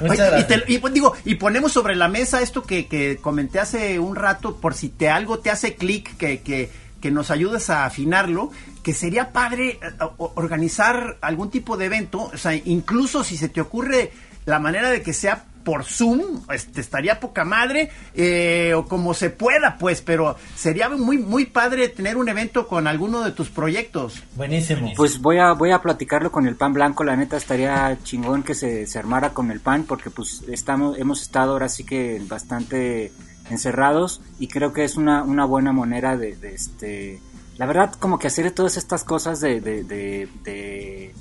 [0.10, 3.60] Oye, y, te- y, pues, digo, y ponemos sobre la mesa esto que, que comenté
[3.60, 6.72] hace un rato, por si te algo te hace clic, que, que,
[7.02, 8.52] que nos ayudes a afinarlo,
[8.84, 13.62] que sería padre eh, organizar algún tipo de evento, o sea, incluso si se te
[13.62, 14.12] ocurre
[14.46, 19.30] la manera de que sea por Zoom, este, estaría poca madre, eh, o como se
[19.30, 24.24] pueda, pues, pero sería muy, muy padre tener un evento con alguno de tus proyectos.
[24.38, 24.94] Buenísimo.
[24.96, 28.56] Pues voy a voy a platicarlo con el pan blanco, la neta estaría chingón que
[28.56, 33.12] se, se armara con el pan porque pues estamos hemos estado ahora sí que bastante
[33.50, 37.20] encerrados y creo que es una, una buena manera de, de, este
[37.58, 41.14] la verdad como que hacer todas estas cosas de, de, de,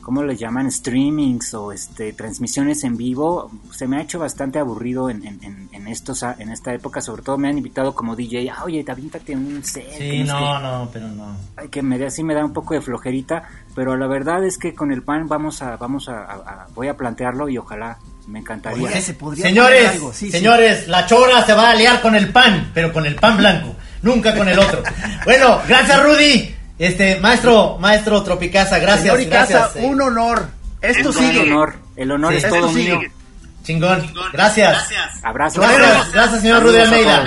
[0.00, 0.70] ¿cómo le llaman?
[0.70, 6.22] streamings o este transmisiones en vivo se me ha hecho bastante aburrido en, en, estos
[6.22, 9.84] en esta época sobre todo me han invitado como DJ ah, oye avíntate un set
[9.98, 10.24] Sí, no sé qué".
[10.24, 11.36] no, no, pero no.
[11.70, 13.42] Que me da, sí me da un poco de flojerita,
[13.74, 16.88] pero la verdad es que con el pan vamos a, vamos a, a- a- voy
[16.88, 18.88] a plantearlo y ojalá me encantaría.
[19.36, 23.36] Señores, señores, la chora se va a aliar con el pan, pero con el pan
[23.36, 24.82] blanco, nunca con el otro.
[25.24, 26.54] bueno, gracias Rudy.
[26.78, 29.26] Este, maestro, maestro Tropicasa, gracias.
[29.26, 29.84] Gracias, eh.
[29.84, 30.48] un honor.
[30.80, 31.40] Esto es sigue.
[31.40, 31.74] Un honor.
[31.96, 33.00] El honor es todo mío.
[33.62, 34.12] Chingón.
[34.32, 34.72] Gracias.
[34.72, 35.24] gracias.
[35.24, 35.60] Abrazo.
[35.60, 37.24] Gracias, señor Rudy Almeida.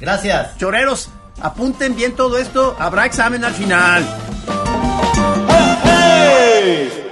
[0.00, 0.56] Gracias.
[0.58, 1.10] Choreros,
[1.40, 2.76] apunten bien todo esto.
[2.78, 4.06] Habrá examen al final.
[5.84, 7.05] ¡Hey!